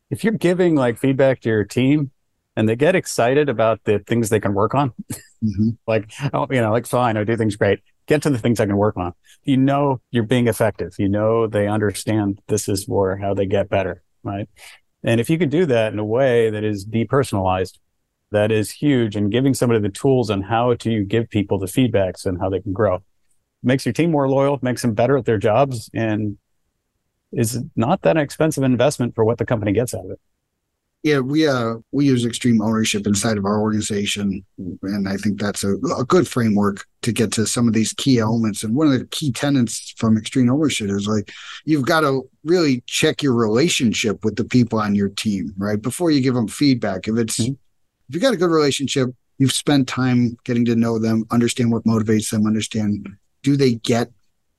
If 0.09 0.23
you're 0.23 0.33
giving 0.33 0.75
like 0.75 0.97
feedback 0.97 1.41
to 1.41 1.49
your 1.49 1.63
team 1.63 2.11
and 2.55 2.67
they 2.67 2.75
get 2.75 2.95
excited 2.95 3.49
about 3.49 3.83
the 3.83 3.99
things 3.99 4.29
they 4.29 4.39
can 4.39 4.53
work 4.53 4.75
on, 4.75 4.93
mm-hmm. 5.43 5.69
like, 5.87 6.11
oh, 6.33 6.47
you 6.49 6.61
know, 6.61 6.71
like, 6.71 6.87
fine, 6.87 7.17
I 7.17 7.23
do 7.23 7.37
things 7.37 7.55
great 7.55 7.79
get 8.07 8.21
to 8.23 8.29
the 8.29 8.37
things 8.37 8.59
I 8.59 8.65
can 8.65 8.77
work 8.77 8.97
on. 8.97 9.13
You 9.43 9.57
know, 9.57 10.01
you're 10.11 10.23
being 10.23 10.47
effective. 10.47 10.93
You 10.97 11.09
know, 11.09 11.47
they 11.47 11.67
understand 11.67 12.41
this 12.47 12.67
is 12.67 12.87
where 12.87 13.17
how 13.17 13.33
they 13.33 13.45
get 13.45 13.69
better. 13.69 14.03
Right. 14.23 14.47
And 15.03 15.19
if 15.19 15.29
you 15.29 15.37
can 15.37 15.49
do 15.49 15.65
that 15.65 15.91
in 15.91 15.99
a 15.99 16.05
way 16.05 16.49
that 16.49 16.63
is 16.63 16.85
depersonalized, 16.85 17.79
that 18.31 18.51
is 18.51 18.71
huge. 18.71 19.15
And 19.15 19.31
giving 19.31 19.53
somebody 19.53 19.81
the 19.81 19.89
tools 19.89 20.29
on 20.29 20.41
how 20.41 20.73
to 20.75 21.03
give 21.03 21.29
people 21.29 21.59
the 21.59 21.65
feedbacks 21.65 22.25
and 22.25 22.39
how 22.39 22.49
they 22.49 22.61
can 22.61 22.73
grow 22.73 23.03
makes 23.61 23.85
your 23.85 23.93
team 23.93 24.11
more 24.11 24.29
loyal, 24.29 24.59
makes 24.61 24.81
them 24.81 24.93
better 24.93 25.17
at 25.17 25.25
their 25.25 25.37
jobs, 25.37 25.89
and 25.93 26.37
is 27.31 27.63
not 27.75 28.01
that 28.03 28.17
expensive 28.17 28.63
investment 28.63 29.15
for 29.15 29.25
what 29.25 29.37
the 29.37 29.45
company 29.45 29.71
gets 29.71 29.93
out 29.93 30.05
of 30.05 30.11
it 30.11 30.19
yeah, 31.03 31.19
we 31.19 31.45
uh 31.45 31.75
we 31.91 32.05
use 32.05 32.25
extreme 32.25 32.61
ownership 32.61 33.05
inside 33.05 33.37
of 33.37 33.43
our 33.43 33.59
organization, 33.59 34.43
and 34.57 35.09
I 35.09 35.17
think 35.17 35.39
that's 35.39 35.63
a, 35.65 35.73
a 35.97 36.05
good 36.05 36.29
framework 36.29 36.85
to 37.01 37.11
get 37.11 37.33
to 37.33 37.45
some 37.45 37.67
of 37.67 37.73
these 37.73 37.91
key 37.91 38.19
elements. 38.19 38.63
And 38.63 38.73
one 38.73 38.87
of 38.87 38.97
the 38.97 39.05
key 39.07 39.33
tenets 39.33 39.93
from 39.97 40.17
extreme 40.17 40.49
ownership 40.49 40.89
is 40.89 41.05
like 41.05 41.29
you've 41.65 41.85
got 41.85 42.01
to 42.01 42.29
really 42.45 42.83
check 42.87 43.21
your 43.21 43.33
relationship 43.33 44.23
with 44.23 44.37
the 44.37 44.45
people 44.45 44.79
on 44.79 44.95
your 44.95 45.09
team, 45.09 45.53
right? 45.57 45.81
Before 45.81 46.09
you 46.09 46.21
give 46.21 46.35
them 46.35 46.47
feedback. 46.47 47.09
If 47.09 47.17
it's 47.17 47.37
mm-hmm. 47.37 47.51
if 48.07 48.15
you 48.15 48.21
got 48.21 48.33
a 48.33 48.37
good 48.37 48.49
relationship, 48.49 49.09
you've 49.39 49.51
spent 49.51 49.89
time 49.89 50.37
getting 50.45 50.63
to 50.65 50.75
know 50.75 50.99
them, 50.99 51.25
understand 51.31 51.73
what 51.73 51.83
motivates 51.83 52.31
them, 52.31 52.47
understand 52.47 53.09
do 53.43 53.57
they 53.57 53.73
get 53.73 54.09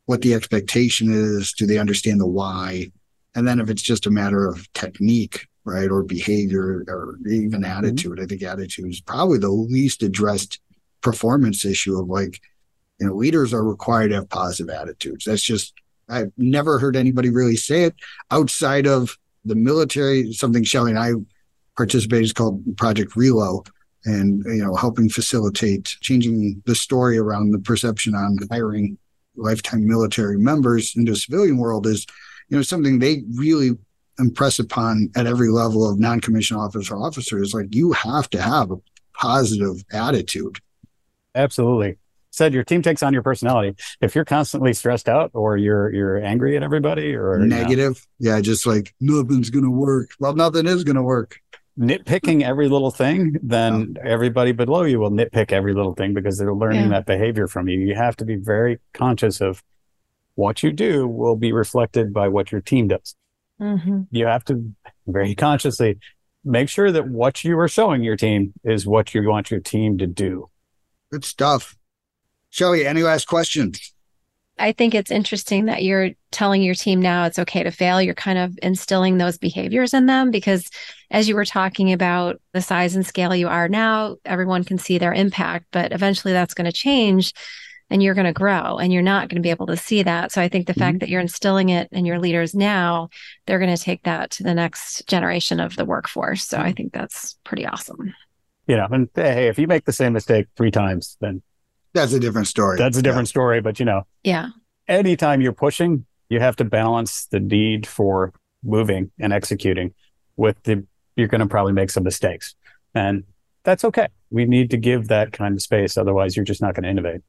what 0.05 0.21
the 0.21 0.35
expectation 0.35 1.11
is, 1.11 1.55
do 1.55 1.67
they 1.67 1.79
understand 1.79 2.21
the 2.21 2.27
why, 2.27 2.93
and 3.35 3.49
then 3.49 3.61
if 3.61 3.71
it's 3.71 3.81
just 3.81 4.07
a 4.07 4.11
matter 4.11 4.47
of 4.47 4.71
technique 4.75 5.47
right? 5.64 5.90
Or 5.90 6.03
behavior 6.03 6.85
or 6.88 7.18
even 7.27 7.62
mm-hmm. 7.62 7.64
attitude. 7.64 8.20
I 8.20 8.27
think 8.27 8.42
attitude 8.42 8.90
is 8.90 9.00
probably 9.00 9.38
the 9.38 9.48
least 9.48 10.03
addressed 10.03 10.61
performance 11.00 11.64
issue 11.64 11.98
of 11.98 12.09
like, 12.09 12.40
you 13.00 13.07
know, 13.07 13.14
leaders 13.14 13.53
are 13.53 13.64
required 13.64 14.09
to 14.09 14.16
have 14.16 14.29
positive 14.29 14.74
attitudes. 14.74 15.24
That's 15.24 15.42
just, 15.42 15.74
I've 16.09 16.33
never 16.37 16.79
heard 16.79 16.96
anybody 16.96 17.31
really 17.31 17.57
say 17.57 17.85
it 17.85 17.94
outside 18.31 18.87
of 18.87 19.16
the 19.44 19.55
military. 19.55 20.33
Something 20.33 20.64
Shelly 20.64 20.90
and 20.92 20.98
I 20.98 21.12
participated 21.77 22.24
is 22.24 22.33
called 22.33 22.77
Project 22.77 23.12
Relo 23.12 23.66
and, 24.05 24.44
you 24.44 24.62
know, 24.62 24.74
helping 24.74 25.09
facilitate 25.09 25.96
changing 26.00 26.62
the 26.66 26.74
story 26.74 27.18
around 27.18 27.50
the 27.50 27.59
perception 27.59 28.14
on 28.14 28.38
hiring 28.50 28.98
lifetime 29.37 29.87
military 29.87 30.38
members 30.38 30.94
into 30.96 31.16
civilian 31.16 31.57
world 31.57 31.87
is, 31.87 32.07
you 32.48 32.57
know, 32.57 32.62
something 32.62 32.98
they 32.98 33.22
really 33.35 33.70
impress 34.18 34.59
upon 34.59 35.11
at 35.16 35.27
every 35.27 35.48
level 35.48 35.88
of 35.88 35.98
non-commissioned 35.98 36.61
officer 36.61 36.96
officers 36.96 37.55
like 37.55 37.74
you 37.74 37.92
have 37.92 38.29
to 38.31 38.40
have 38.40 38.70
a 38.70 38.77
positive 39.14 39.85
attitude. 39.92 40.59
Absolutely. 41.35 41.98
Said 42.31 42.53
your 42.53 42.64
team 42.64 42.83
takes 42.83 43.03
on 43.03 43.12
your 43.12 43.22
personality. 43.22 43.77
If 44.00 44.14
you're 44.14 44.24
constantly 44.24 44.72
stressed 44.72 45.09
out 45.09 45.31
or 45.35 45.57
you're 45.57 45.92
you're 45.92 46.18
angry 46.18 46.57
at 46.57 46.64
everybody 46.64 47.14
or 47.14 47.38
negative 47.38 48.05
you 48.18 48.29
know, 48.29 48.37
yeah 48.37 48.40
just 48.40 48.66
like 48.66 48.92
nothing's 49.00 49.50
gonna 49.50 49.70
work. 49.70 50.11
Well 50.18 50.35
nothing 50.35 50.66
is 50.66 50.83
gonna 50.83 51.03
work. 51.03 51.38
Nitpicking 51.79 52.42
every 52.42 52.68
little 52.68 52.90
thing 52.90 53.37
then 53.42 53.96
everybody 54.05 54.53
below 54.53 54.83
you 54.83 54.98
will 54.98 55.11
nitpick 55.11 55.53
every 55.53 55.74
little 55.74 55.94
thing 55.94 56.12
because 56.12 56.37
they're 56.38 56.55
learning 56.55 56.85
yeah. 56.85 56.88
that 56.88 57.07
behavior 57.07 57.46
from 57.46 57.68
you. 57.68 57.79
You 57.79 57.94
have 57.94 58.16
to 58.16 58.24
be 58.24 58.37
very 58.37 58.81
conscious 58.92 59.40
of 59.40 59.62
what 60.35 60.62
you 60.64 60.72
do 60.72 61.07
will 61.07 61.37
be 61.37 61.53
reflected 61.53 62.12
by 62.12 62.27
what 62.27 62.50
your 62.50 62.61
team 62.61 62.88
does. 62.88 63.14
Mm-hmm. 63.61 64.03
You 64.11 64.27
have 64.27 64.45
to 64.47 64.73
very 65.07 65.35
consciously 65.35 65.99
make 66.45 66.69
sure 66.69 66.93
that 66.93 67.09
what 67.09 67.45
you 67.45 67.59
are 67.59 67.69
showing 67.69 68.03
your 68.03 68.17
team 68.17 68.53
is 68.64 68.87
what 68.87 69.14
you 69.14 69.27
want 69.29 69.51
your 69.51 69.61
team 69.61 69.99
to 69.99 70.07
do. 70.07 70.51
Good 71.11 71.25
stuff. 71.25 71.77
Shelly, 72.51 72.87
any 72.87 73.03
last 73.03 73.27
questions? 73.27 73.95
I 74.59 74.73
think 74.73 74.95
it's 74.95 75.11
interesting 75.11 75.64
that 75.64 75.83
you're 75.83 76.11
telling 76.31 76.62
your 76.62 76.77
team 76.77 77.03
now 77.03 77.25
it's 77.25 77.40
okay 77.40 77.64
to 77.64 77.73
fail. 77.73 78.01
You're 78.01 78.14
kind 78.14 78.38
of 78.38 78.57
instilling 78.62 79.19
those 79.19 79.37
behaviors 79.37 79.93
in 79.93 80.07
them 80.07 80.31
because 80.31 80.71
as 81.11 81.29
you 81.29 81.35
were 81.35 81.45
talking 81.45 81.93
about 81.93 82.40
the 82.53 82.61
size 82.61 82.95
and 82.95 83.05
scale 83.05 83.35
you 83.35 83.49
are 83.49 83.69
now, 83.69 84.17
everyone 84.25 84.62
can 84.62 84.79
see 84.79 84.99
their 84.99 85.12
impact, 85.12 85.67
but 85.73 85.93
eventually 85.93 86.33
that's 86.33 86.55
going 86.55 86.67
to 86.67 86.73
change 86.73 87.33
and 87.90 88.03
you're 88.03 88.14
going 88.14 88.27
to 88.27 88.33
grow 88.33 88.79
and 88.79 88.92
you're 88.92 89.03
not 89.03 89.29
going 89.29 89.37
to 89.37 89.47
be 89.47 89.51
able 89.51 89.66
to 89.66 89.77
see 89.77 90.03
that. 90.03 90.33
So 90.33 90.40
I 90.40 90.49
think 90.49 90.66
the 90.66 90.73
mm-hmm. 90.73 90.81
fact 90.81 91.01
that 91.01 91.09
you're 91.09 91.20
instilling 91.20 91.68
it 91.68 91.88
in 91.92 92.05
your 92.05 92.18
leaders 92.18 92.55
now, 92.55 93.11
they're 93.47 93.59
going 93.59 93.75
to 93.75 93.83
take 93.83 94.03
that 94.05 94.31
to 94.33 94.42
the 94.42 94.55
next 94.55 95.07
generation 95.07 95.61
of 95.61 95.77
the 95.77 95.85
workforce. 95.85 96.44
So 96.44 96.59
I 96.59 96.73
think 96.73 96.92
that's 96.92 97.38
pretty 97.44 97.66
awesome. 97.66 98.14
You 98.66 98.77
know, 98.77 98.88
and 98.90 99.09
hey, 99.14 99.49
if 99.49 99.59
you 99.59 99.66
make 99.66 99.85
the 99.85 99.92
same 99.92 100.14
mistake 100.14 100.47
three 100.57 100.70
times, 100.70 101.16
then 101.20 101.42
that's 101.92 102.12
a 102.12 102.20
different 102.20 102.49
story. 102.49 102.79
That's 102.79 102.97
a 102.97 103.03
different 103.03 103.29
yeah. 103.29 103.33
story. 103.33 103.61
But 103.61 103.79
you 103.79 103.85
know, 103.85 104.07
yeah. 104.23 104.49
Anytime 104.88 105.40
you're 105.40 105.53
pushing, 105.53 106.07
you 106.29 106.40
have 106.40 106.57
to 106.57 106.64
balance 106.64 107.27
the 107.27 107.40
need 107.40 107.87
for 107.87 108.33
moving 108.62 109.11
and 109.20 109.33
executing 109.33 109.94
with 110.37 110.62
the 110.64 110.87
you're 111.16 111.29
going 111.29 111.40
to 111.40 111.47
probably 111.47 111.73
make 111.73 111.90
some 111.90 112.03
mistakes. 112.03 112.55
And 112.94 113.25
that's 113.62 113.85
okay. 113.85 114.09
We 114.31 114.47
need 114.47 114.70
to 114.70 114.77
give 114.77 115.09
that 115.09 115.33
kind 115.33 115.55
of 115.55 115.62
space. 115.62 115.97
Otherwise, 115.97 116.37
you're 116.37 116.44
just 116.44 116.61
not 116.61 116.75
going 116.75 116.85
to 116.85 116.90
innovate. 116.90 117.23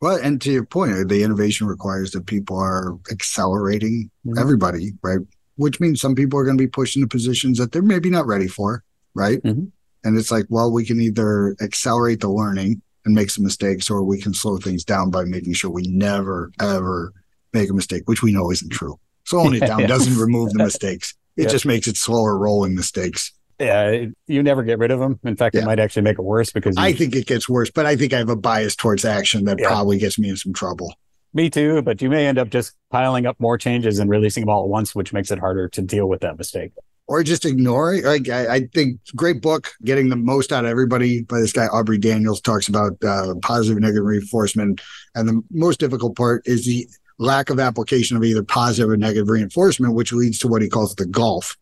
Well, 0.00 0.18
and 0.22 0.40
to 0.42 0.52
your 0.52 0.64
point, 0.64 1.08
the 1.08 1.22
innovation 1.22 1.66
requires 1.66 2.10
that 2.12 2.26
people 2.26 2.58
are 2.58 2.98
accelerating 3.10 4.10
mm-hmm. 4.26 4.38
everybody, 4.38 4.92
right? 5.02 5.20
Which 5.56 5.80
means 5.80 6.00
some 6.00 6.14
people 6.14 6.38
are 6.38 6.44
going 6.44 6.58
to 6.58 6.62
be 6.62 6.68
pushed 6.68 6.96
into 6.96 7.08
positions 7.08 7.58
that 7.58 7.72
they're 7.72 7.82
maybe 7.82 8.10
not 8.10 8.26
ready 8.26 8.46
for, 8.46 8.84
right? 9.14 9.42
Mm-hmm. 9.42 9.66
And 10.04 10.18
it's 10.18 10.30
like, 10.30 10.44
well, 10.50 10.70
we 10.70 10.84
can 10.84 11.00
either 11.00 11.56
accelerate 11.60 12.20
the 12.20 12.28
learning 12.28 12.82
and 13.04 13.14
make 13.14 13.30
some 13.30 13.44
mistakes, 13.44 13.88
or 13.88 14.02
we 14.02 14.20
can 14.20 14.34
slow 14.34 14.58
things 14.58 14.84
down 14.84 15.10
by 15.10 15.24
making 15.24 15.54
sure 15.54 15.70
we 15.70 15.86
never, 15.88 16.52
ever 16.60 17.12
make 17.52 17.70
a 17.70 17.74
mistake, 17.74 18.02
which 18.06 18.22
we 18.22 18.32
know 18.32 18.50
isn't 18.50 18.70
true. 18.70 18.98
Slowing 19.24 19.54
it 19.54 19.60
down 19.60 19.80
doesn't 19.88 20.18
remove 20.18 20.52
the 20.52 20.62
mistakes. 20.62 21.14
It 21.36 21.44
yeah. 21.44 21.48
just 21.48 21.66
makes 21.66 21.86
it 21.86 21.96
slower 21.96 22.36
rolling 22.36 22.74
mistakes. 22.74 23.32
Yeah, 23.58 24.06
you 24.26 24.42
never 24.42 24.62
get 24.62 24.78
rid 24.78 24.90
of 24.90 25.00
them. 25.00 25.18
In 25.24 25.36
fact, 25.36 25.54
yeah. 25.54 25.62
it 25.62 25.64
might 25.64 25.78
actually 25.78 26.02
make 26.02 26.18
it 26.18 26.22
worse 26.22 26.52
because 26.52 26.76
you... 26.76 26.82
I 26.82 26.92
think 26.92 27.16
it 27.16 27.26
gets 27.26 27.48
worse, 27.48 27.70
but 27.70 27.86
I 27.86 27.96
think 27.96 28.12
I 28.12 28.18
have 28.18 28.28
a 28.28 28.36
bias 28.36 28.76
towards 28.76 29.04
action 29.04 29.44
that 29.44 29.58
probably 29.58 29.98
gets 29.98 30.18
me 30.18 30.28
in 30.28 30.36
some 30.36 30.52
trouble. 30.52 30.94
Me 31.32 31.48
too, 31.50 31.82
but 31.82 32.00
you 32.02 32.10
may 32.10 32.26
end 32.26 32.38
up 32.38 32.50
just 32.50 32.74
piling 32.90 33.26
up 33.26 33.38
more 33.38 33.58
changes 33.58 33.98
and 33.98 34.10
releasing 34.10 34.42
them 34.42 34.50
all 34.50 34.64
at 34.64 34.68
once, 34.68 34.94
which 34.94 35.12
makes 35.12 35.30
it 35.30 35.38
harder 35.38 35.68
to 35.70 35.82
deal 35.82 36.08
with 36.08 36.20
that 36.20 36.38
mistake 36.38 36.72
or 37.08 37.22
just 37.22 37.44
ignore 37.44 37.94
it. 37.94 38.04
Like 38.04 38.28
I, 38.28 38.54
I, 38.54 38.60
think 38.74 39.00
great 39.14 39.40
book, 39.40 39.72
getting 39.84 40.08
the 40.08 40.16
most 40.16 40.52
out 40.52 40.64
of 40.64 40.70
everybody 40.70 41.22
by 41.22 41.40
this 41.40 41.52
guy 41.52 41.66
Aubrey 41.66 41.98
Daniels 41.98 42.40
talks 42.40 42.68
about 42.68 42.92
uh, 43.04 43.34
positive 43.42 43.76
and 43.76 43.84
negative 43.84 44.04
reinforcement, 44.04 44.80
and 45.14 45.28
the 45.28 45.42
most 45.50 45.80
difficult 45.80 46.16
part 46.16 46.42
is 46.46 46.66
the 46.66 46.86
lack 47.18 47.50
of 47.50 47.60
application 47.60 48.16
of 48.16 48.24
either 48.24 48.42
positive 48.42 48.90
or 48.90 48.96
negative 48.96 49.28
reinforcement, 49.28 49.94
which 49.94 50.12
leads 50.12 50.38
to 50.40 50.48
what 50.48 50.62
he 50.62 50.68
calls 50.68 50.94
the 50.96 51.06
gulf, 51.06 51.56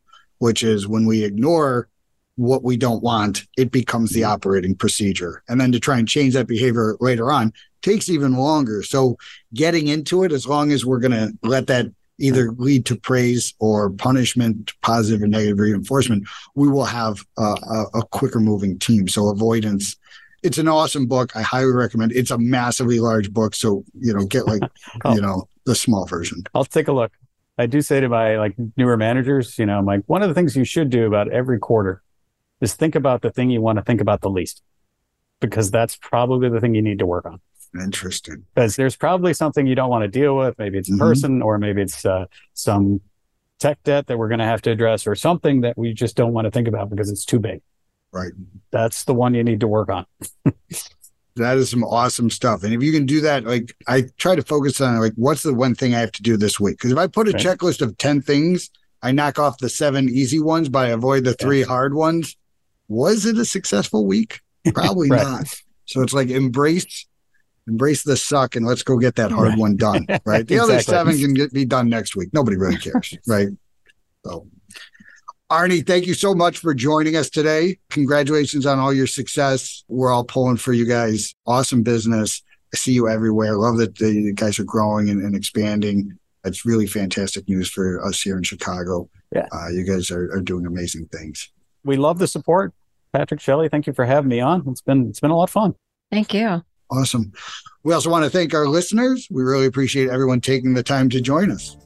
which 0.45 0.63
is 0.63 0.87
when 0.87 1.07
we 1.07 1.25
ignore 1.25 1.89
what 2.37 2.63
we 2.63 2.77
don't 2.77 3.03
want, 3.03 3.47
it 3.57 3.71
becomes 3.71 4.11
the 4.11 4.21
mm-hmm. 4.21 4.33
operating 4.33 4.75
procedure, 4.75 5.43
and 5.49 5.59
then 5.59 5.73
to 5.73 5.81
try 5.81 5.97
and 5.97 6.07
change 6.07 6.35
that 6.35 6.47
behavior 6.47 6.99
later 7.01 7.33
on 7.33 7.51
takes 7.81 8.11
even 8.11 8.35
longer. 8.35 8.83
So 8.83 9.17
getting 9.55 9.89
into 9.89 10.23
it, 10.23 10.33
as 10.33 10.47
long 10.47 10.71
as 10.71 10.85
we're 10.85 10.99
going 10.99 11.13
to 11.13 11.33
let 11.43 11.67
that 11.69 11.87
either 12.19 12.53
lead 12.59 12.85
to 12.87 12.97
praise 12.97 13.55
or 13.59 13.89
punishment, 13.89 14.75
positive 14.83 15.23
or 15.23 15.29
negative 15.29 15.59
reinforcement, 15.59 16.29
we 16.55 16.69
will 16.69 16.85
have 16.85 17.25
a, 17.39 17.85
a, 17.95 18.03
quicker 18.11 18.39
moving 18.39 18.79
team. 18.79 19.09
So 19.09 19.29
avoidance. 19.29 19.97
It's 20.43 20.59
an 20.59 20.69
awesome 20.69 21.07
book. 21.07 21.35
I 21.35 21.41
highly 21.41 21.73
recommend. 21.73 22.13
It's 22.13 22.31
a 22.31 22.37
massively 22.37 23.01
large 23.01 23.33
book, 23.33 23.55
so 23.55 23.83
you 23.99 24.13
know, 24.13 24.27
get 24.27 24.47
like 24.47 24.61
oh. 25.07 25.15
you 25.15 25.23
know 25.23 25.49
the 25.65 25.75
small 25.75 26.05
version. 26.05 26.43
I'll 26.55 26.67
take 26.67 26.89
a 26.89 26.93
look. 26.93 27.13
I 27.57 27.67
do 27.67 27.81
say 27.83 28.01
to 28.01 28.09
my 28.09 28.37
like 28.37 28.55
newer 28.77 28.97
managers, 28.97 29.59
you 29.59 29.67
know, 29.67 29.79
I'm 29.79 29.87
like 29.87 30.03
one 30.07 30.23
of 30.23 30.29
the 30.29 30.35
things 30.35 30.57
you 30.57 30.65
should 30.65 30.91
do 30.91 31.07
about 31.07 31.31
every 31.31 31.59
quarter 31.59 32.03
is 32.61 32.75
think 32.75 32.95
about 32.95 33.23
the 33.23 33.31
thing 33.31 33.51
you 33.51 33.61
want 33.61 33.79
to 33.79 33.85
think 33.85 34.01
about 34.01 34.21
the 34.21 34.31
least, 34.31 34.63
because 35.41 35.71
that's 35.71 35.97
probably 35.97 36.49
the 36.49 36.61
thing 36.61 36.75
you 36.75 36.83
need 36.83 36.99
to 36.99 37.07
work 37.07 37.27
on. 37.27 37.41
Interesting. 37.81 38.45
Because 38.55 38.77
there's 38.77 38.97
probably 38.97 39.35
something 39.35 39.67
you 39.67 39.75
don't 39.75 39.91
want 39.91 40.03
to 40.03 40.09
deal 40.09 40.37
with. 40.37 40.59
Maybe 40.59 40.79
it's 40.79 40.89
a 40.89 40.93
mm-hmm. 40.93 41.01
person, 41.01 41.43
or 41.43 41.59
maybe 41.59 41.83
it's 41.83 42.05
uh, 42.05 42.27
some 42.55 43.01
tech 43.59 43.83
debt 43.83 44.07
that 44.07 44.19
we're 44.19 44.29
going 44.29 44.39
to 44.39 44.45
have 44.45 44.63
to 44.63 44.71
address, 44.71 45.07
or 45.07 45.15
something 45.15 45.63
that 45.63 45.77
we 45.77 45.93
just 45.93 46.17
don't 46.17 46.33
want 46.33 46.47
to 46.47 46.51
think 46.51 46.69
about 46.69 46.91
because 46.91 47.11
it's 47.11 47.25
too 47.25 47.39
big. 47.39 47.63
Right. 48.13 48.33
That's 48.71 49.05
the 49.05 49.15
one 49.15 49.35
you 49.35 49.43
need 49.43 49.61
to 49.61 49.69
work 49.69 49.89
on. 49.89 50.07
that 51.37 51.57
is 51.57 51.71
some 51.71 51.85
awesome 51.85 52.31
stuff. 52.31 52.63
And 52.63 52.73
if 52.73 52.83
you 52.83 52.93
can 52.93 53.07
do 53.07 53.21
that, 53.23 53.45
like 53.45 53.75
I 53.89 54.05
try 54.19 54.37
to 54.37 54.43
focus 54.43 54.81
on 54.81 54.99
like 55.01 55.15
what's 55.17 55.43
the 55.43 55.55
one 55.55 55.75
thing 55.75 55.95
I 55.95 56.01
have 56.01 56.13
to 56.13 56.23
do 56.23 56.37
this 56.37 56.61
week? 56.61 56.79
Because 56.79 56.93
if 56.93 56.99
I 56.99 57.07
put 57.07 57.29
a 57.29 57.31
okay. 57.31 57.45
checklist 57.45 57.83
of 57.83 57.97
10 57.99 58.23
things, 58.23 58.71
I 59.03 59.13
knock 59.13 59.39
off 59.39 59.59
the 59.59 59.69
seven 59.69 60.09
easy 60.09 60.41
ones, 60.41 60.69
but 60.69 60.87
I 60.87 60.89
avoid 60.91 61.25
the 61.25 61.35
three 61.35 61.63
hard 61.63 61.95
ones. 61.95 62.37
Was 62.89 63.27
it 63.27 63.37
a 63.37 63.45
successful 63.45 64.07
week? 64.07 64.41
Probably 64.73 65.11
right. 65.11 65.23
not. 65.23 65.55
So 65.87 66.03
it's 66.03 66.15
like 66.15 66.31
embrace 66.31 67.07
embrace 67.67 68.03
the 68.03 68.17
suck 68.17 68.57
and 68.57 68.67
let's 68.67 68.83
go 68.83 68.99
get 68.99 69.17
that 69.17 69.31
hard 69.31 69.51
right. 69.51 69.59
one 69.59 69.77
done. 69.77 70.07
Right. 70.25 70.47
The 70.55 70.57
exactly. 70.57 70.61
other 70.61 70.81
seven 70.81 71.19
can 71.19 71.35
get, 71.35 71.53
be 71.53 71.65
done 71.65 71.89
next 71.89 72.15
week. 72.17 72.29
Nobody 72.33 72.57
really 72.57 72.77
cares. 72.77 73.17
right. 73.27 73.49
So, 74.25 74.47
Arne, 75.51 75.83
thank 75.83 76.07
you 76.07 76.15
so 76.15 76.35
much 76.35 76.59
for 76.59 76.75
joining 76.75 77.17
us 77.17 77.29
today. 77.29 77.79
Congratulations 77.91 78.67
on 78.67 78.79
all 78.79 78.93
your 78.93 79.07
success. 79.07 79.85
We're 79.89 80.11
all 80.11 80.25
pulling 80.25 80.57
for 80.57 80.73
you 80.73 80.87
guys. 80.87 81.35
Awesome 81.47 81.83
business. 81.83 82.43
I 82.73 82.77
see 82.77 82.93
you 82.93 83.09
everywhere. 83.09 83.57
Love 83.57 83.77
that 83.77 83.97
the 83.97 84.33
guys 84.33 84.59
are 84.59 84.65
growing 84.65 85.11
and, 85.11 85.23
and 85.23 85.37
expanding. 85.37 86.19
It's 86.45 86.65
really 86.65 86.87
fantastic 86.87 87.49
news 87.49 87.71
for 87.71 88.05
us 88.05 88.21
here 88.21 88.37
in 88.37 88.43
Chicago. 88.43 89.09
Yeah. 89.35 89.47
Uh, 89.53 89.69
you 89.69 89.85
guys 89.85 90.11
are, 90.11 90.33
are 90.33 90.41
doing 90.41 90.67
amazing 90.67 91.07
things. 91.07 91.51
We 91.85 91.97
love 91.97 92.19
the 92.19 92.27
support. 92.27 92.73
Patrick 93.13 93.41
Shelly, 93.41 93.69
thank 93.69 93.87
you 93.87 93.93
for 93.93 94.05
having 94.05 94.29
me 94.29 94.41
on. 94.41 94.65
It's 94.67 94.81
been 94.81 95.09
it's 95.09 95.21
been 95.21 95.31
a 95.31 95.37
lot 95.37 95.45
of 95.45 95.51
fun. 95.51 95.75
Thank 96.11 96.35
you. 96.35 96.65
Awesome. 96.91 97.33
We 97.83 97.93
also 97.95 98.11
want 98.11 98.25
to 98.25 98.31
thank 98.31 98.55
our 98.55 98.67
listeners. 98.67 99.29
We 99.31 99.43
really 99.43 99.67
appreciate 99.67 100.11
everyone 100.11 100.41
taking 100.41 100.75
the 100.75 100.83
time 100.83 101.09
to 101.11 101.21
join 101.21 101.51
us. 101.51 101.77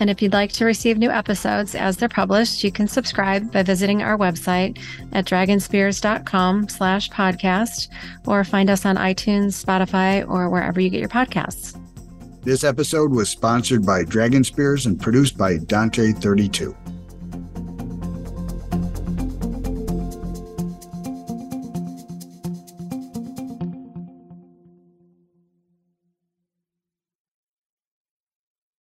And 0.00 0.10
if 0.10 0.20
you'd 0.20 0.32
like 0.32 0.52
to 0.52 0.64
receive 0.64 0.98
new 0.98 1.10
episodes 1.10 1.74
as 1.74 1.96
they're 1.96 2.08
published, 2.08 2.64
you 2.64 2.72
can 2.72 2.88
subscribe 2.88 3.52
by 3.52 3.62
visiting 3.62 4.02
our 4.02 4.18
website 4.18 4.78
at 5.12 5.24
dragonspears.com 5.24 6.68
slash 6.68 7.10
podcast 7.10 7.88
or 8.26 8.44
find 8.44 8.70
us 8.70 8.84
on 8.84 8.96
iTunes, 8.96 9.64
Spotify, 9.64 10.28
or 10.28 10.50
wherever 10.50 10.80
you 10.80 10.90
get 10.90 11.00
your 11.00 11.08
podcasts. 11.08 11.80
This 12.42 12.64
episode 12.64 13.10
was 13.10 13.30
sponsored 13.30 13.86
by 13.86 14.04
Dragon 14.04 14.44
Spears 14.44 14.84
and 14.84 15.00
produced 15.00 15.38
by 15.38 15.56
Dante32. 15.56 16.83